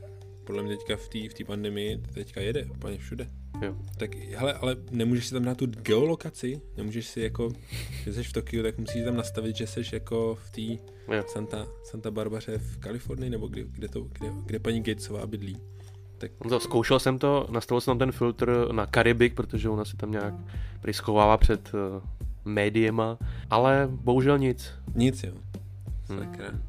Podle 0.45 0.63
mě 0.63 0.77
teďka 0.77 0.97
v 0.97 1.09
té 1.09 1.45
v 1.45 1.47
pandemii 1.47 2.03
teďka 2.15 2.41
jede 2.41 2.65
úplně 2.65 2.99
všude. 2.99 3.31
Jo. 3.63 3.77
Tak 3.97 4.15
hele, 4.15 4.55
ale 4.55 4.77
nemůžeš 4.91 5.27
si 5.27 5.35
tam 5.35 5.45
dát 5.45 5.59
tu 5.59 5.67
geolokaci, 5.67 6.61
nemůžeš 6.77 7.07
si 7.07 7.21
jako, 7.21 7.49
když 8.05 8.15
jsi 8.15 8.23
v 8.23 8.33
Tokiu, 8.33 8.63
tak 8.63 8.79
musíš 8.79 9.05
tam 9.05 9.17
nastavit, 9.17 9.57
že 9.57 9.67
jsi 9.67 9.83
jako 9.93 10.35
v 10.35 10.51
té 10.51 11.23
Santa, 11.27 11.67
Santa 11.85 12.11
Barbaře 12.11 12.59
v 12.59 12.79
Kalifornii, 12.79 13.31
nebo 13.31 13.47
kde, 13.47 13.65
kde, 13.65 13.89
to, 13.89 14.01
kde, 14.01 14.33
kde 14.47 14.59
paní 14.59 14.83
Gatesová 14.83 15.27
bydlí. 15.27 15.57
Tak... 16.19 16.31
To, 16.49 16.61
zkoušel 16.61 16.99
jsem 16.99 17.19
to, 17.19 17.47
nastavil 17.51 17.81
jsem 17.81 17.91
tam 17.91 17.99
ten 17.99 18.13
filtr 18.13 18.69
na 18.73 18.87
Karibik, 18.87 19.35
protože 19.35 19.69
ona 19.69 19.85
si 19.85 19.97
tam 19.97 20.11
nějak 20.11 20.35
schovává 20.91 21.37
před 21.37 21.75
uh, 21.75 22.03
médiema, 22.45 23.19
ale 23.51 23.89
bohužel 23.91 24.39
nic. 24.39 24.73
Nic, 24.95 25.23
jo. 25.23 25.33
Hmm. 26.09 26.63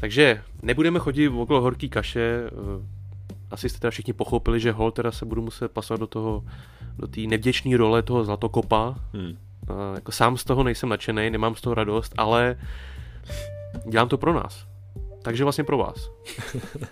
Takže 0.00 0.42
nebudeme 0.62 0.98
chodit 0.98 1.28
okolo 1.28 1.60
horký 1.60 1.88
kaše, 1.88 2.50
uh, 2.52 2.86
asi 3.50 3.68
jste 3.68 3.80
teda 3.80 3.90
všichni 3.90 4.12
pochopili, 4.12 4.60
že 4.60 4.72
hol 4.72 4.90
teda 4.90 5.12
se 5.12 5.24
budu 5.24 5.42
muset 5.42 5.72
pasovat 5.72 6.00
do 6.00 6.06
toho, 6.06 6.44
do 6.98 7.06
té 7.06 7.20
nevděčné 7.20 7.76
role 7.76 8.02
toho 8.02 8.24
zlatokopa. 8.24 8.94
Hmm. 9.12 9.26
Uh, 9.26 9.34
jako 9.94 10.12
sám 10.12 10.36
z 10.36 10.44
toho 10.44 10.62
nejsem 10.62 10.88
nadšený, 10.88 11.30
nemám 11.30 11.54
z 11.54 11.60
toho 11.60 11.74
radost, 11.74 12.14
ale 12.16 12.58
dělám 13.90 14.08
to 14.08 14.18
pro 14.18 14.34
nás. 14.34 14.66
Takže 15.22 15.44
vlastně 15.44 15.64
pro 15.64 15.78
vás. 15.78 16.10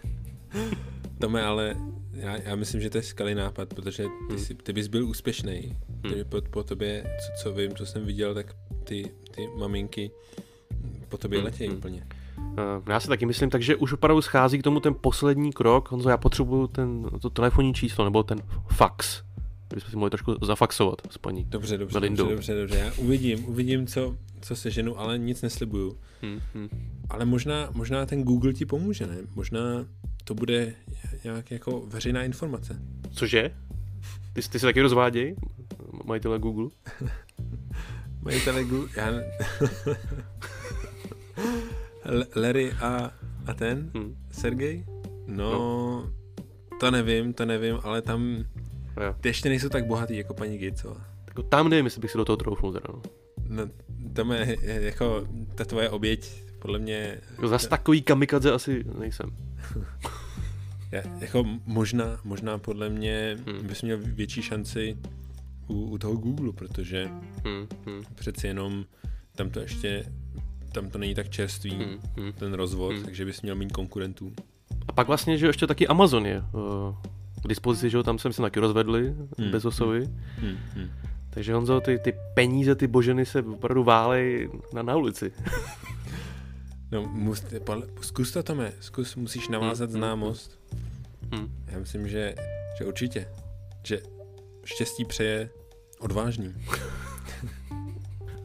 Tome, 1.20 1.42
ale 1.42 1.76
já, 2.12 2.36
já 2.36 2.56
myslím, 2.56 2.80
že 2.80 2.90
to 2.90 2.98
je 2.98 3.02
skvělý 3.02 3.34
nápad, 3.34 3.74
protože 3.74 4.02
ty, 4.02 4.08
hmm. 4.34 4.38
jsi, 4.38 4.54
ty 4.54 4.72
bys 4.72 4.88
byl 4.88 5.06
úspěšný. 5.06 5.78
Hmm. 6.04 6.24
Po, 6.28 6.42
po 6.50 6.62
tobě, 6.62 7.04
co, 7.26 7.42
co 7.42 7.52
vím, 7.52 7.76
co 7.76 7.86
jsem 7.86 8.04
viděl, 8.04 8.34
tak 8.34 8.56
ty, 8.84 9.10
ty 9.34 9.48
maminky 9.58 10.10
po 11.08 11.18
tobě 11.18 11.38
hmm. 11.38 11.44
letějí 11.44 11.68
hmm. 11.68 11.78
úplně. 11.78 12.06
Uh, 12.38 12.54
já 12.88 13.00
si 13.00 13.08
taky 13.08 13.26
myslím, 13.26 13.50
takže 13.50 13.76
už 13.76 13.92
opravdu 13.92 14.22
schází 14.22 14.58
k 14.58 14.62
tomu 14.62 14.80
ten 14.80 14.94
poslední 15.00 15.52
krok. 15.52 15.90
Honzo, 15.90 16.08
já 16.08 16.16
potřebuju 16.16 16.66
ten, 16.66 17.06
to 17.22 17.30
telefonní 17.30 17.74
číslo, 17.74 18.04
nebo 18.04 18.22
ten 18.22 18.42
fax. 18.72 19.22
Kdybychom 19.68 19.90
si 19.90 19.96
mohli 19.96 20.10
trošku 20.10 20.34
zafaxovat 20.42 20.96
s 21.10 21.18
paní 21.18 21.44
Dobře, 21.44 21.78
dobře, 21.78 22.00
Melindou. 22.00 22.28
dobře, 22.28 22.54
dobře, 22.54 22.60
dobře. 22.60 22.78
Já 22.78 22.92
uvidím, 23.04 23.48
uvidím, 23.48 23.86
co, 23.86 24.16
co 24.40 24.56
se 24.56 24.70
ženu, 24.70 25.00
ale 25.00 25.18
nic 25.18 25.42
neslibuju. 25.42 25.98
Hmm, 26.22 26.40
hmm. 26.54 26.68
Ale 27.10 27.24
možná, 27.24 27.68
možná 27.72 28.06
ten 28.06 28.22
Google 28.22 28.52
ti 28.52 28.66
pomůže, 28.66 29.06
ne? 29.06 29.16
Možná 29.34 29.60
to 30.24 30.34
bude 30.34 30.74
nějak 31.24 31.50
jako 31.50 31.80
veřejná 31.86 32.22
informace. 32.22 32.78
Cože? 33.10 33.50
Ty, 34.32 34.42
ty 34.48 34.58
se 34.58 34.66
taky 34.66 34.80
rozvádějí? 34.80 35.34
Majitele 36.04 36.38
Google? 36.38 36.68
Majitele 38.22 38.64
Google, 38.64 38.88
já... 38.96 39.06
Larry 42.36 42.72
a, 42.72 43.10
a 43.46 43.54
ten? 43.54 43.90
Hmm. 43.94 44.16
Sergej? 44.30 44.86
No, 45.26 45.52
no, 45.52 46.10
to 46.80 46.90
nevím, 46.90 47.32
to 47.32 47.46
nevím, 47.46 47.78
ale 47.82 48.02
tam 48.02 48.44
jo. 49.00 49.14
ty 49.20 49.28
ještě 49.28 49.48
nejsou 49.48 49.68
tak 49.68 49.86
bohatý 49.86 50.16
jako 50.16 50.34
paní 50.34 50.58
Gatesová. 50.58 51.06
Jako 51.26 51.42
tam 51.42 51.68
nevím, 51.68 51.84
jestli 51.84 52.00
bych 52.00 52.10
si 52.10 52.18
do 52.18 52.24
toho 52.24 52.36
troufnul 52.36 52.72
teda. 52.72 52.86
No. 52.88 53.02
no 53.48 53.70
tam 54.12 54.32
je 54.32 54.56
jako 54.60 55.28
ta 55.54 55.64
tvoje 55.64 55.90
oběť, 55.90 56.44
podle 56.58 56.78
mě... 56.78 57.20
Jako 57.30 57.48
zase 57.48 57.68
takový 57.68 58.02
kamikadze 58.02 58.52
asi 58.52 58.84
nejsem. 58.98 59.36
Já, 60.92 61.02
jako 61.20 61.44
možná, 61.66 62.20
možná 62.24 62.58
podle 62.58 62.88
mě 62.88 63.38
hmm. 63.46 63.66
bys 63.66 63.82
měl 63.82 63.98
větší 64.00 64.42
šanci 64.42 64.98
u, 65.68 65.84
u 65.84 65.98
toho 65.98 66.16
Google, 66.16 66.52
protože 66.52 67.10
hmm. 67.44 67.68
Hmm. 67.86 68.02
přeci 68.14 68.46
jenom 68.46 68.84
tam 69.36 69.50
to 69.50 69.60
ještě 69.60 70.04
tam 70.74 70.90
to 70.90 70.98
není 70.98 71.14
tak 71.14 71.28
čerstvý, 71.28 71.70
hmm. 71.70 72.00
Hmm. 72.16 72.32
ten 72.32 72.54
rozvod, 72.54 72.92
hmm. 72.92 73.04
takže 73.04 73.24
bys 73.24 73.42
měl 73.42 73.54
mít 73.54 73.72
konkurentů. 73.72 74.32
A 74.88 74.92
pak 74.92 75.06
vlastně, 75.06 75.38
že 75.38 75.46
ještě 75.46 75.66
taky 75.66 75.86
Amazon 75.86 76.26
je 76.26 76.38
uh, 76.38 76.96
k 77.42 77.48
dispozici, 77.48 77.90
že 77.90 78.02
tam 78.02 78.18
jsem 78.18 78.32
se 78.32 78.42
taky 78.42 78.60
rozvedli 78.60 79.14
hmm. 79.38 79.50
Bezosovi. 79.50 80.06
Hmm. 80.38 80.56
Hmm. 80.74 80.90
Takže 81.30 81.54
Honzo, 81.54 81.80
ty, 81.80 81.98
ty 81.98 82.14
peníze, 82.34 82.74
ty 82.74 82.86
boženy 82.86 83.26
se 83.26 83.42
opravdu 83.42 83.84
válej 83.84 84.50
na, 84.72 84.82
na 84.82 84.96
ulici. 84.96 85.32
no, 86.92 87.02
mus, 87.02 87.44
zkus 88.00 88.32
to, 88.32 88.42
Tome, 88.42 88.72
zkus, 88.80 89.16
musíš 89.16 89.48
navázat 89.48 89.90
hmm. 89.90 89.98
známost. 89.98 90.60
Hmm. 91.32 91.64
Já 91.66 91.78
myslím, 91.78 92.08
že, 92.08 92.34
že 92.78 92.84
určitě. 92.84 93.28
Že 93.84 94.00
štěstí 94.64 95.04
přeje 95.04 95.50
odvážný. 96.00 96.54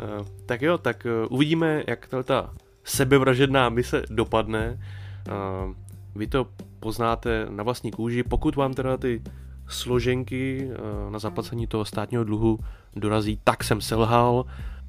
uh, 0.03 0.27
tak 0.45 0.61
jo, 0.61 0.77
tak 0.77 1.05
uh, 1.05 1.27
uvidíme, 1.29 1.83
jak 1.87 2.07
ta 2.23 2.53
sebevražedná 2.83 3.69
mise 3.69 4.03
dopadne. 4.09 4.79
Uh, 5.27 5.73
vy 6.15 6.27
to 6.27 6.47
poznáte 6.79 7.47
na 7.49 7.63
vlastní 7.63 7.91
kůži. 7.91 8.23
Pokud 8.23 8.55
vám 8.55 8.73
teda 8.73 8.97
ty 8.97 9.21
složenky 9.67 10.69
eh, 10.71 11.11
na 11.11 11.19
zaplacení 11.19 11.67
toho 11.67 11.85
státního 11.85 12.23
dluhu 12.23 12.59
dorazí, 12.95 13.39
tak 13.43 13.63
jsem 13.63 13.81
selhal. 13.81 14.45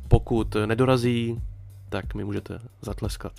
Pokud 0.09 0.57
nedorazí, 0.67 1.41
tak 1.89 2.15
mi 2.15 2.25
můžete 2.25 2.59
zatleskat. 2.83 3.33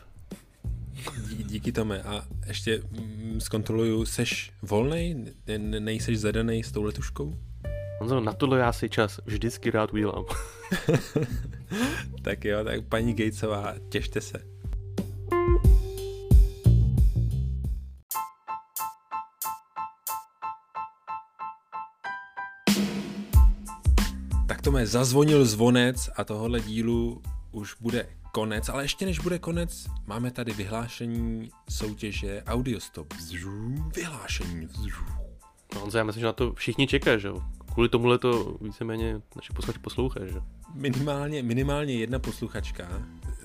Díky 1.45 1.71
Tome. 1.71 2.01
A 2.01 2.23
ještě 2.47 2.81
mm, 2.91 3.41
zkontroluju, 3.41 4.05
seš 4.05 4.51
volnej? 4.61 5.15
Ne, 5.47 5.79
nejseš 5.79 6.19
zadaný 6.19 6.63
s 6.63 6.71
tou 6.71 6.83
letuškou? 6.83 7.35
Honzo, 7.99 8.19
na 8.19 8.33
tohle 8.33 8.59
já 8.59 8.73
si 8.73 8.89
čas 8.89 9.19
vždycky 9.25 9.71
rád 9.71 9.93
udělám. 9.93 10.25
tak 12.21 12.45
jo, 12.45 12.63
tak 12.63 12.87
paní 12.87 13.13
Gatesová, 13.13 13.75
těšte 13.89 14.21
se. 14.21 14.51
Tak 24.47 24.61
to 24.61 24.71
mě 24.71 24.87
zazvonil 24.87 25.45
zvonec 25.45 26.09
a 26.15 26.23
tohohle 26.23 26.59
dílu 26.59 27.21
už 27.51 27.75
bude 27.79 28.09
konec, 28.31 28.69
ale 28.69 28.83
ještě 28.83 29.05
než 29.05 29.19
bude 29.19 29.39
konec, 29.39 29.87
máme 30.07 30.31
tady 30.31 30.53
vyhlášení 30.53 31.49
soutěže 31.69 32.43
Audiostop. 32.47 33.13
Vyhlášení. 33.95 34.67
No, 35.75 35.87
já 35.97 36.03
myslím, 36.03 36.19
že 36.19 36.25
na 36.25 36.33
to 36.33 36.53
všichni 36.53 36.87
čekají, 36.87 37.19
že 37.19 37.27
jo? 37.27 37.43
Kvůli 37.73 37.89
tomuhle 37.89 38.17
to 38.17 38.57
víceméně 38.61 39.21
naše 39.35 39.53
posluchači 39.53 39.79
poslouchají, 39.79 40.31
že 40.33 40.39
Minimálně, 40.73 41.43
minimálně 41.43 41.93
jedna 41.93 42.19
posluchačka, 42.19 42.87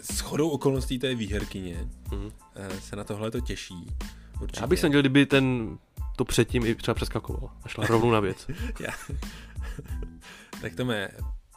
s 0.00 0.20
chodou 0.20 0.48
okolností 0.48 0.98
té 0.98 1.14
výherkyně, 1.14 1.88
mm-hmm. 2.08 2.30
se 2.78 2.96
na 2.96 3.04
tohle 3.04 3.30
to 3.30 3.40
těší. 3.40 3.86
Určitě. 4.40 4.60
Já 4.60 4.66
bych 4.66 4.80
se 4.80 4.88
dělal, 4.88 5.02
kdyby 5.02 5.26
ten 5.26 5.78
to 6.16 6.24
předtím 6.24 6.66
i 6.66 6.74
třeba 6.74 6.94
přeskakoval 6.94 7.50
a 7.64 7.68
šla 7.68 7.86
rovnou 7.86 8.10
na 8.10 8.20
věc. 8.20 8.46
tak 10.60 10.74
to 10.74 10.84
mé, 10.84 11.08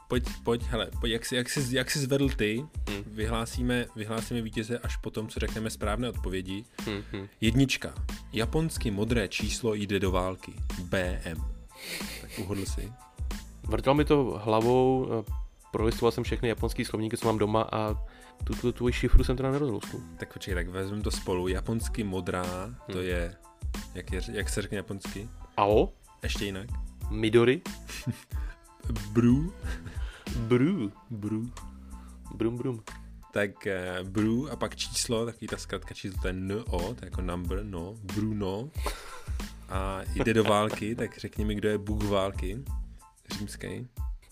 pojď, 0.08 0.24
pojď, 0.44 0.64
hele, 0.64 0.90
pojď, 1.00 1.14
jak, 1.14 1.26
jsi, 1.26 1.36
jak, 1.36 1.50
jsi, 1.50 1.76
jak 1.76 1.92
jsi 1.92 2.00
zvedl 2.00 2.30
ty, 2.30 2.66
hmm. 2.90 3.04
vyhlásíme, 3.08 3.86
vyhlásíme 3.96 4.42
vítěze 4.42 4.80
až 4.80 4.98
potom, 4.98 5.28
co 5.28 5.40
řekneme 5.40 5.70
správné 5.70 6.10
odpovědi. 6.10 6.66
Hmm, 6.86 7.04
hmm. 7.12 7.28
Jednička. 7.42 7.94
Japonsky 8.34 8.92
modré 8.92 9.28
číslo 9.28 9.74
jde 9.74 10.00
do 10.00 10.12
války. 10.12 10.54
BM. 10.84 11.44
Tak 12.22 12.40
uhodl 12.40 12.66
si. 12.66 12.94
Vrtěl 13.64 13.94
mi 13.94 14.06
to 14.06 14.42
hlavou, 14.44 15.10
eh, 15.20 15.39
prolistoval 15.72 16.12
jsem 16.12 16.24
všechny 16.24 16.50
japonský 16.50 16.86
slovníky, 16.86 17.18
co 17.18 17.26
mám 17.26 17.38
doma 17.38 17.62
a 17.72 17.96
tu, 18.44 18.56
tu 18.56 18.72
tvoji 18.72 18.94
šifru 18.94 19.24
jsem 19.24 19.38
teda 19.38 19.52
nerozlouskl. 19.52 19.98
Tak 20.18 20.34
počkej, 20.34 20.56
tak 20.56 20.68
vezmeme 20.68 21.04
to 21.04 21.12
spolu. 21.12 21.48
Japonsky 21.48 22.04
modrá, 22.04 22.46
to 22.92 22.98
hmm. 22.98 23.08
je, 23.08 23.36
jak, 23.96 24.12
je, 24.12 24.22
jak 24.32 24.50
se 24.50 24.62
řekne 24.62 24.78
japonsky? 24.78 25.30
Ao? 25.58 25.90
Ještě 26.24 26.46
jinak? 26.46 26.68
Midori? 27.10 27.62
Bru. 29.14 29.54
Bru. 30.38 30.92
Bru. 31.10 31.52
Brum 32.36 32.58
brum. 32.58 32.84
Tak 33.34 33.52
uh, 34.02 34.10
Bru 34.10 34.52
a 34.52 34.56
pak 34.56 34.76
číslo, 34.76 35.26
takový 35.26 35.48
ta 35.48 35.58
zkratka 35.58 35.94
číslo, 35.94 36.22
to 36.22 36.28
je 36.28 36.34
NO, 36.34 36.64
to 36.66 36.96
je 37.02 37.06
jako 37.06 37.22
number, 37.22 37.64
no, 37.64 37.96
Bruno. 38.04 38.70
A 39.70 40.02
jde 40.16 40.34
do 40.34 40.44
války, 40.44 40.96
tak 40.96 41.18
řekni 41.18 41.46
mi, 41.46 41.56
kdo 41.56 41.70
je 41.70 41.78
Bůh 41.78 42.04
války 42.04 42.64
římský. 43.38 43.88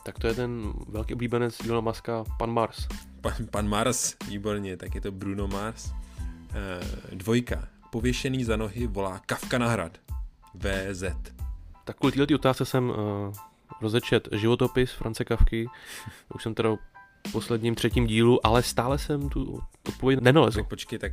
Tak 0.07 0.19
to 0.19 0.27
je 0.27 0.33
ten 0.33 0.73
velký 0.87 1.13
oblíbenec 1.13 1.59
Elona 1.59 1.81
Muska, 1.81 2.23
pan 2.39 2.51
Mars. 2.51 2.87
Pan, 3.21 3.33
pan 3.51 3.67
Mars, 3.67 4.15
výborně, 4.27 4.77
tak 4.77 4.95
je 4.95 5.01
to 5.01 5.11
Bruno 5.11 5.47
Mars. 5.47 5.91
Uh, 5.91 5.93
dvojka. 7.13 7.67
Pověšený 7.91 8.43
za 8.43 8.55
nohy 8.55 8.87
volá 8.87 9.19
Kafka 9.25 9.57
na 9.57 9.67
hrad. 9.67 9.97
VZ. 10.53 11.03
Tak 11.83 11.97
kvůli 11.97 12.11
této 12.11 12.35
otázce 12.35 12.65
jsem 12.65 12.89
uh, 12.89 12.95
rozečet 13.81 14.27
životopis 14.31 14.91
France 14.91 15.25
Kavky. 15.25 15.67
Už 16.35 16.43
jsem 16.43 16.53
teda 16.53 16.75
v 17.27 17.31
posledním 17.31 17.75
třetím 17.75 18.07
dílu, 18.07 18.45
ale 18.45 18.63
stále 18.63 18.97
jsem 18.97 19.29
tu 19.29 19.61
odpověď 19.89 20.19
nenalezl. 20.19 20.59
Tak 20.59 20.67
počkej, 20.67 20.99
tak 20.99 21.11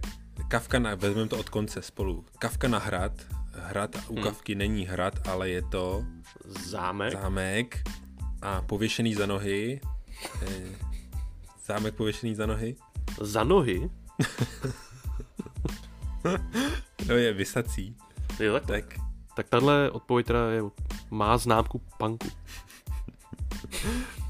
Kavka 0.49 0.79
na, 0.79 0.95
vezmeme 0.95 1.29
to 1.29 1.39
od 1.39 1.49
konce 1.49 1.83
spolu. 1.83 2.25
Kavka 2.39 2.69
na 2.69 2.79
hrad, 2.79 3.13
hrad 3.53 3.97
u 4.09 4.15
hmm. 4.15 4.25
Kavky 4.25 4.55
není 4.55 4.87
hrad, 4.87 5.29
ale 5.29 5.49
je 5.49 5.63
to... 5.63 6.05
Zámek. 6.47 7.13
Zámek 7.13 7.83
a 8.45 8.63
pověšený 8.63 9.15
za 9.15 9.27
nohy. 9.27 9.81
Eh, 10.43 10.77
zámek 11.67 11.95
pověšený 11.95 12.35
za 12.35 12.47
nohy. 12.47 12.77
Za 13.21 13.45
nohy? 13.45 13.91
to 17.07 17.13
je 17.13 17.33
vysací. 17.33 17.97
Jo, 18.41 18.61
tak. 18.61 18.67
tak. 18.67 18.85
Tak 19.37 19.49
tahle 19.49 19.91
odpověď 19.91 20.27
teda 20.27 20.51
je, 20.51 20.63
má 21.11 21.39
známku 21.39 21.83
punku. 21.99 22.29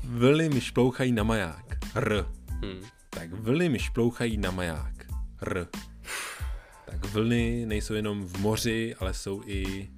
Vlny 0.04 0.48
mi 0.48 0.60
šplouchají 0.60 1.12
na 1.12 1.22
maják. 1.22 1.76
R. 1.94 2.26
Hmm. 2.48 2.80
Tak 3.10 3.32
vlny 3.32 3.68
mi 3.68 3.78
šplouchají 3.78 4.36
na 4.36 4.50
maják. 4.50 5.06
R. 5.42 5.66
Tak 6.84 7.04
vlny 7.04 7.66
nejsou 7.66 7.94
jenom 7.94 8.26
v 8.26 8.40
moři, 8.40 8.94
ale 8.98 9.14
jsou 9.14 9.42
i 9.46 9.90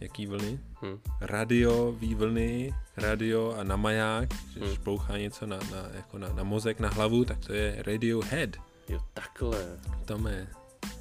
jaký 0.00 0.26
vlny? 0.26 0.58
Hmm. 0.74 0.98
Radiový 1.20 2.14
vlny, 2.14 2.74
radio 2.96 3.54
a 3.58 3.64
na 3.64 3.76
maják, 3.76 4.34
že 4.54 4.60
hmm. 4.60 4.74
šplouchá 4.74 5.18
něco 5.18 5.46
na, 5.46 5.56
na, 5.56 5.88
jako 5.94 6.18
na, 6.18 6.28
na 6.28 6.44
mozek, 6.44 6.80
na 6.80 6.88
hlavu, 6.88 7.24
tak 7.24 7.38
to 7.38 7.52
je 7.52 7.82
Radiohead. 7.86 8.56
Jo, 8.88 9.00
takhle. 9.14 9.78
Tome. 10.04 10.46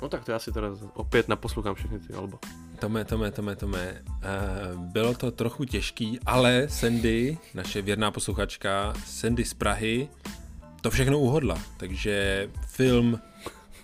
No 0.01 0.09
tak 0.09 0.25
to 0.25 0.31
já 0.31 0.39
si 0.39 0.51
teda 0.51 0.67
opět 0.93 1.27
naposlouchám 1.27 1.75
všechny 1.75 1.99
ty 1.99 2.13
alba. 2.13 2.39
Tome, 2.79 3.05
Tome, 3.05 3.31
Tome, 3.31 3.55
Tome. 3.55 4.03
Uh, 4.07 4.81
bylo 4.81 5.13
to 5.13 5.31
trochu 5.31 5.65
těžký, 5.65 6.19
ale 6.25 6.69
Sandy, 6.69 7.37
naše 7.53 7.81
věrná 7.81 8.11
posluchačka, 8.11 8.93
Sandy 9.05 9.45
z 9.45 9.53
Prahy, 9.53 10.09
to 10.81 10.91
všechno 10.91 11.19
uhodla. 11.19 11.57
Takže 11.77 12.49
film 12.67 13.19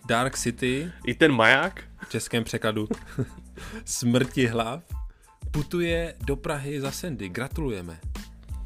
Dark 0.05 0.37
City. 0.37 0.91
I 1.05 1.13
ten 1.13 1.31
maják? 1.31 1.83
V 2.07 2.09
českém 2.09 2.43
překladu. 2.43 2.87
Smrti 3.85 4.47
hlav. 4.47 4.83
Putuje 5.53 6.15
do 6.25 6.35
Prahy 6.35 6.81
za 6.81 6.91
Sandy. 6.91 7.29
Gratulujeme. 7.29 7.99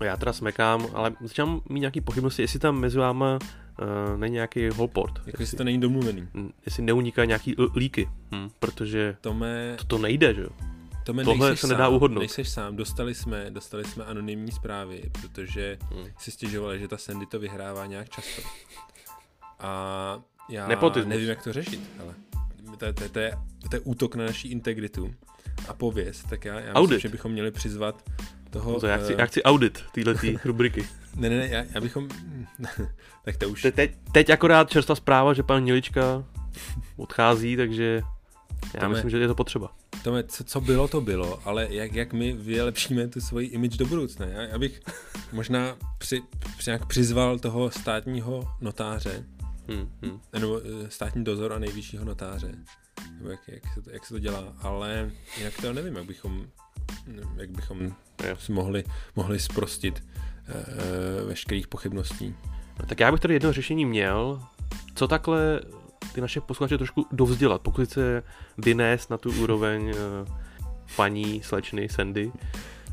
Já 0.03 0.17
teda 0.17 0.33
smekám, 0.33 0.87
ale 0.93 1.13
začínám 1.21 1.61
mít 1.69 1.79
nějaký 1.79 2.01
pochybnosti, 2.01 2.41
jestli 2.41 2.59
tam 2.59 2.79
mezi 2.79 2.97
váma 2.97 3.39
uh, 3.81 4.17
není 4.19 4.33
nějaký 4.33 4.69
holport. 4.69 5.21
Jako 5.25 5.41
jestli 5.41 5.57
to 5.57 5.63
není 5.63 5.79
domluvený. 5.79 6.27
Jestli 6.65 6.83
neuniká 6.83 7.25
nějaký 7.25 7.55
líky, 7.75 8.09
hm, 8.31 8.49
protože 8.59 9.17
to, 9.21 9.33
mé... 9.33 9.75
to, 9.77 9.83
to 9.83 9.97
nejde, 9.97 10.33
že 10.33 10.41
jo. 10.41 10.49
To 11.03 11.13
Tohle 11.13 11.57
se 11.57 11.67
nedá 11.67 11.87
uhodnout. 11.87 12.19
Nejseš 12.19 12.49
sám, 12.49 12.75
dostali 12.75 13.15
jsme, 13.15 13.49
dostali 13.49 13.83
jsme 13.83 14.05
anonymní 14.05 14.51
zprávy, 14.51 15.11
protože 15.21 15.77
hmm. 15.93 16.05
si 16.17 16.31
stěžovali, 16.31 16.79
že 16.79 16.87
ta 16.87 16.97
Sandy 16.97 17.25
to 17.25 17.39
vyhrává 17.39 17.85
nějak 17.85 18.09
často. 18.09 18.41
A 19.59 20.21
já 20.49 20.67
Nepotismus. 20.67 21.09
nevím, 21.09 21.29
jak 21.29 21.43
to 21.43 21.53
řešit, 21.53 21.89
ale 22.01 22.13
to, 22.77 22.85
je- 22.85 22.93
to, 22.93 23.03
je- 23.03 23.09
to, 23.09 23.19
je, 23.19 23.31
to 23.69 23.75
je 23.75 23.79
útok 23.79 24.15
na 24.15 24.25
naši 24.25 24.47
integritu 24.47 25.13
a 25.67 25.73
pověst, 25.73 26.29
tak 26.29 26.45
já, 26.45 26.53
já 26.53 26.59
myslím, 26.59 26.75
Audit. 26.75 27.01
že 27.01 27.09
bychom 27.09 27.31
měli 27.31 27.51
přizvat 27.51 28.09
toho... 28.49 28.79
To 28.79 28.87
já, 28.87 28.97
chci, 28.97 29.13
eh, 29.13 29.15
já 29.19 29.25
chci 29.25 29.43
audit 29.43 29.83
téhle 29.91 30.15
rubriky. 30.45 30.87
Ne, 31.15 31.29
ne, 31.29 31.37
ne, 31.37 31.47
já, 31.47 31.65
já 31.73 31.81
bychom... 31.81 32.09
tak 33.25 33.37
to 33.37 33.49
už... 33.49 33.61
Te, 33.61 33.71
teď, 33.71 33.91
teď 34.11 34.29
akorát 34.29 34.69
čerstvá 34.69 34.95
zpráva, 34.95 35.33
že 35.33 35.43
pan 35.43 35.63
Nilička 35.63 36.23
odchází, 36.97 37.55
takže 37.55 38.01
já 38.73 38.79
Tome- 38.81 38.89
myslím, 38.89 39.09
že 39.09 39.17
je 39.17 39.27
to 39.27 39.35
potřeba. 39.35 39.73
Tome, 40.03 40.23
co, 40.23 40.43
co 40.43 40.61
bylo, 40.61 40.87
to 40.87 41.01
bylo, 41.01 41.39
ale 41.47 41.67
jak, 41.69 41.93
jak 41.93 42.13
my 42.13 42.33
vylepšíme 42.33 43.07
tu 43.07 43.21
svoji 43.21 43.47
image 43.47 43.77
do 43.77 43.85
budoucna. 43.85 44.25
Já, 44.25 44.41
já 44.41 44.57
bych 44.59 44.81
možná 45.31 45.75
při, 45.97 46.21
při, 46.57 46.69
nějak 46.69 46.85
přizval 46.85 47.39
toho 47.39 47.71
státního 47.71 48.47
notáře, 48.61 49.23
Hmm, 49.69 49.89
hmm. 50.01 50.19
nebo 50.33 50.61
eh, 50.61 50.89
státní 50.89 51.23
dozor 51.23 51.53
a 51.53 51.59
nejvyššího 51.59 52.05
notáře, 52.05 52.51
nebo 53.17 53.29
jak, 53.29 53.39
jak, 53.47 53.63
se 53.73 53.81
to, 53.81 53.89
jak 53.91 54.05
se 54.05 54.13
to 54.13 54.19
dělá, 54.19 54.53
ale 54.61 55.11
jinak 55.37 55.53
to 55.61 55.73
nevím, 55.73 55.95
jak 55.95 56.05
bychom, 56.05 56.47
jak 57.35 57.49
bychom 57.49 57.95
Jo. 58.27 58.35
si 58.39 58.51
mohli, 58.51 58.83
mohli 59.15 59.39
sprostit 59.39 60.03
eh, 60.47 61.25
veškerých 61.25 61.67
pochybností. 61.67 62.35
No, 62.79 62.85
tak 62.85 62.99
já 62.99 63.11
bych 63.11 63.21
tady 63.21 63.33
jedno 63.33 63.53
řešení 63.53 63.85
měl, 63.85 64.41
co 64.95 65.07
takhle 65.07 65.61
ty 66.13 66.21
naše 66.21 66.41
posluchače 66.41 66.77
trošku 66.77 67.05
dovzdělat, 67.11 67.61
pokud 67.61 67.89
se 67.89 68.23
vynést 68.57 69.09
na 69.09 69.17
tu 69.17 69.31
úroveň 69.31 69.89
eh, 69.89 70.31
paní, 70.95 71.43
slečny, 71.43 71.89
Sandy. 71.89 72.31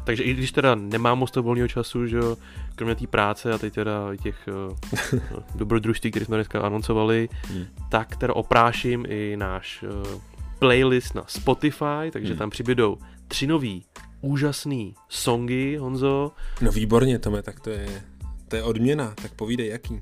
Takže 0.05 0.23
i 0.23 0.35
když 0.35 0.53
teda 0.53 0.75
nemám 0.75 1.19
moc 1.19 1.31
toho 1.31 1.45
volného 1.45 1.69
času, 1.69 2.07
že 2.07 2.17
jo, 2.17 2.37
kromě 2.77 2.95
té 2.95 3.07
práce 3.07 3.53
a 3.53 3.59
teď 3.59 3.75
teda 3.75 4.13
i 4.15 4.19
těch 4.19 4.49
uh, 4.49 5.21
dobrodružství, 5.55 6.11
které 6.11 6.27
jsme 6.27 6.37
dneska 6.37 6.61
anoncovali, 6.61 7.29
Hmm. 7.47 7.65
tak 7.91 8.17
teda 8.17 8.35
opráším 8.35 9.07
i 9.09 9.37
náš 9.37 9.83
uh, 9.83 10.21
playlist 10.59 11.15
na 11.15 11.25
Spotify, 11.27 12.11
takže 12.13 12.29
Hmm. 12.33 12.39
tam 12.39 12.51
přibydou 12.51 12.99
tři 13.29 13.47
nový 13.47 13.85
úžasný 14.21 14.95
songy, 15.09 15.77
Honzo. 15.77 16.33
No 16.61 16.73
výborně, 16.73 17.19
Tome, 17.19 17.43
tak 17.43 17.61
to 17.61 17.71
je, 17.71 18.03
to 18.49 18.57
je 18.57 18.63
odměna, 18.63 19.15
tak 19.23 19.35
povídej, 19.35 19.69
jaký. 19.69 20.01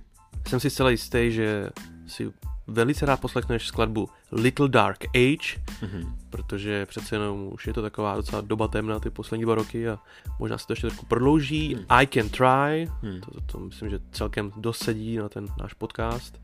Jsem 0.48 0.60
si 0.60 0.70
zcela 0.70 0.90
jistý, 0.90 1.30
že 1.32 1.70
si 2.06 2.32
velice 2.66 3.06
rád 3.06 3.20
poslechneš 3.20 3.66
skladbu 3.66 4.08
Little 4.32 4.68
Dark 4.68 5.04
Age, 5.16 5.60
Mhm. 5.82 6.16
protože 6.30 6.86
přece 6.86 7.14
jenom 7.14 7.48
už 7.52 7.66
je 7.66 7.72
to 7.72 7.82
taková 7.82 8.16
docela 8.16 8.40
doba 8.40 8.68
temna 8.68 8.98
ty 8.98 9.10
poslední 9.10 9.44
dva 9.44 9.54
roky 9.54 9.88
a 9.88 9.98
možná 10.38 10.58
se 10.58 10.66
to 10.66 10.72
ještě 10.72 10.86
trošku 10.86 11.06
prodlouží. 11.06 11.74
Hmm. 11.74 11.84
I 11.88 12.06
Can 12.06 12.28
Try, 12.28 12.88
Hmm. 13.02 13.20
to, 13.20 13.30
to, 13.30 13.40
to 13.40 13.58
myslím, 13.58 13.90
že 13.90 13.98
celkem 14.12 14.52
dost 14.56 14.78
sedí 14.84 15.16
na 15.16 15.28
ten 15.28 15.46
náš 15.60 15.74
podcast. 15.74 16.40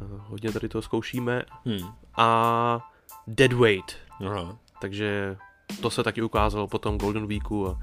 Uh, 0.00 0.20
hodně 0.28 0.52
tady 0.52 0.68
to 0.68 0.82
zkoušíme. 0.82 1.42
Hmm. 1.64 1.88
A 2.16 2.90
Dead 3.26 3.52
Weight, 3.52 3.96
Aha. 4.26 4.56
takže 4.80 5.36
to 5.80 5.90
se 5.90 6.02
taky 6.02 6.22
ukázalo 6.22 6.66
po 6.68 6.78
tom 6.78 6.98
Golden 6.98 7.26
Weeku 7.26 7.68
a 7.68 7.80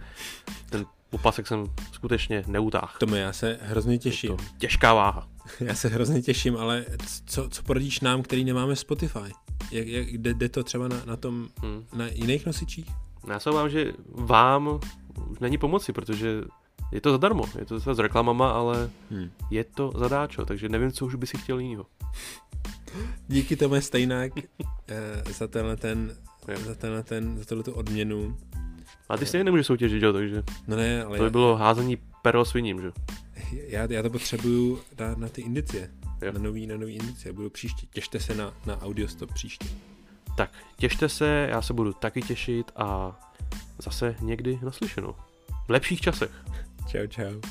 ten 0.69 0.85
popasek 1.17 1.47
jsem 1.47 1.65
skutečně 1.91 2.43
neutáhl. 2.47 2.93
Tome, 2.99 3.19
já 3.19 3.33
se 3.33 3.59
hrozně 3.61 3.97
těším. 3.97 4.37
To 4.37 4.43
těžká 4.57 4.93
váha. 4.93 5.27
Já 5.59 5.75
se 5.75 5.87
hrozně 5.87 6.21
těším, 6.21 6.57
ale 6.57 6.85
co, 7.25 7.49
co 7.49 7.63
poradíš 7.63 7.99
nám, 7.99 8.23
který 8.23 8.43
nemáme 8.43 8.75
Spotify? 8.75 9.31
Jak, 9.71 9.87
jak, 9.87 10.07
jde, 10.07 10.33
jde 10.33 10.49
to 10.49 10.63
třeba 10.63 10.87
na, 10.87 11.01
na 11.05 11.15
tom, 11.15 11.47
Hm. 11.65 11.83
na 11.93 12.07
jiných 12.07 12.45
nosičích? 12.45 12.85
Já 13.29 13.39
se 13.39 13.49
obávám, 13.49 13.69
že 13.69 13.91
vám 14.07 14.79
už 15.29 15.39
není 15.39 15.57
pomoci, 15.57 15.93
protože 15.93 16.41
je 16.91 17.01
to 17.01 17.11
zadarmo, 17.11 17.45
je 17.59 17.65
to 17.65 17.79
zase 17.79 17.95
s 17.95 17.99
reklamama, 17.99 18.51
ale 18.51 18.89
Hmm. 19.11 19.29
je 19.51 19.63
to 19.63 19.91
zadáčo, 19.97 20.45
takže 20.45 20.69
nevím, 20.69 20.91
co 20.91 21.05
už 21.05 21.15
by 21.15 21.27
si 21.27 21.37
chtěl 21.37 21.59
jinýho. 21.59 21.85
Díky 23.27 23.55
Tome 23.55 23.81
Stejnák 23.81 24.31
eh, 24.87 25.33
za 25.33 25.47
tenhle 25.47 25.77
ten, 25.77 26.15
za 26.65 26.75
tenhle 26.75 27.03
ten, 27.03 27.37
za 27.39 27.45
tohletu 27.45 27.71
odměnu. 27.71 28.37
A 29.09 29.17
ty 29.17 29.25
stejně 29.25 29.43
nemůžeš 29.43 29.67
soutěžit, 29.67 30.03
jo, 30.03 30.13
takže 30.13 30.43
No 30.67 30.77
ne, 30.77 31.03
ale 31.03 31.17
to 31.17 31.23
by 31.23 31.27
já, 31.27 31.29
bylo 31.29 31.55
házení 31.55 31.97
pero 32.21 32.45
sviním, 32.45 32.81
že? 32.81 32.91
já, 33.51 33.87
já 33.89 34.03
to 34.03 34.09
potřebuju 34.09 34.79
dát 34.95 35.17
na 35.17 35.29
ty 35.29 35.41
indicie. 35.41 35.91
Jo. 36.21 36.31
Na 36.31 36.39
nový, 36.39 36.67
na 36.67 36.77
nový 36.77 36.95
indicie. 36.95 37.33
Budu 37.33 37.49
příště. 37.49 37.87
Těšte 37.93 38.19
se 38.19 38.35
na, 38.35 38.53
na 38.65 38.81
Audiostop 38.81 39.33
příště. 39.33 39.67
Tak, 40.37 40.51
těšte 40.77 41.09
se, 41.09 41.47
já 41.49 41.61
se 41.61 41.73
budu 41.73 41.93
taky 41.93 42.21
těšit 42.21 42.71
a 42.75 43.19
zase 43.79 44.15
někdy 44.21 44.59
naslyšenou. 44.63 45.15
V 45.67 45.69
lepších 45.69 46.01
časech. 46.01 46.31
Čau, 46.87 47.07
čau. 47.07 47.41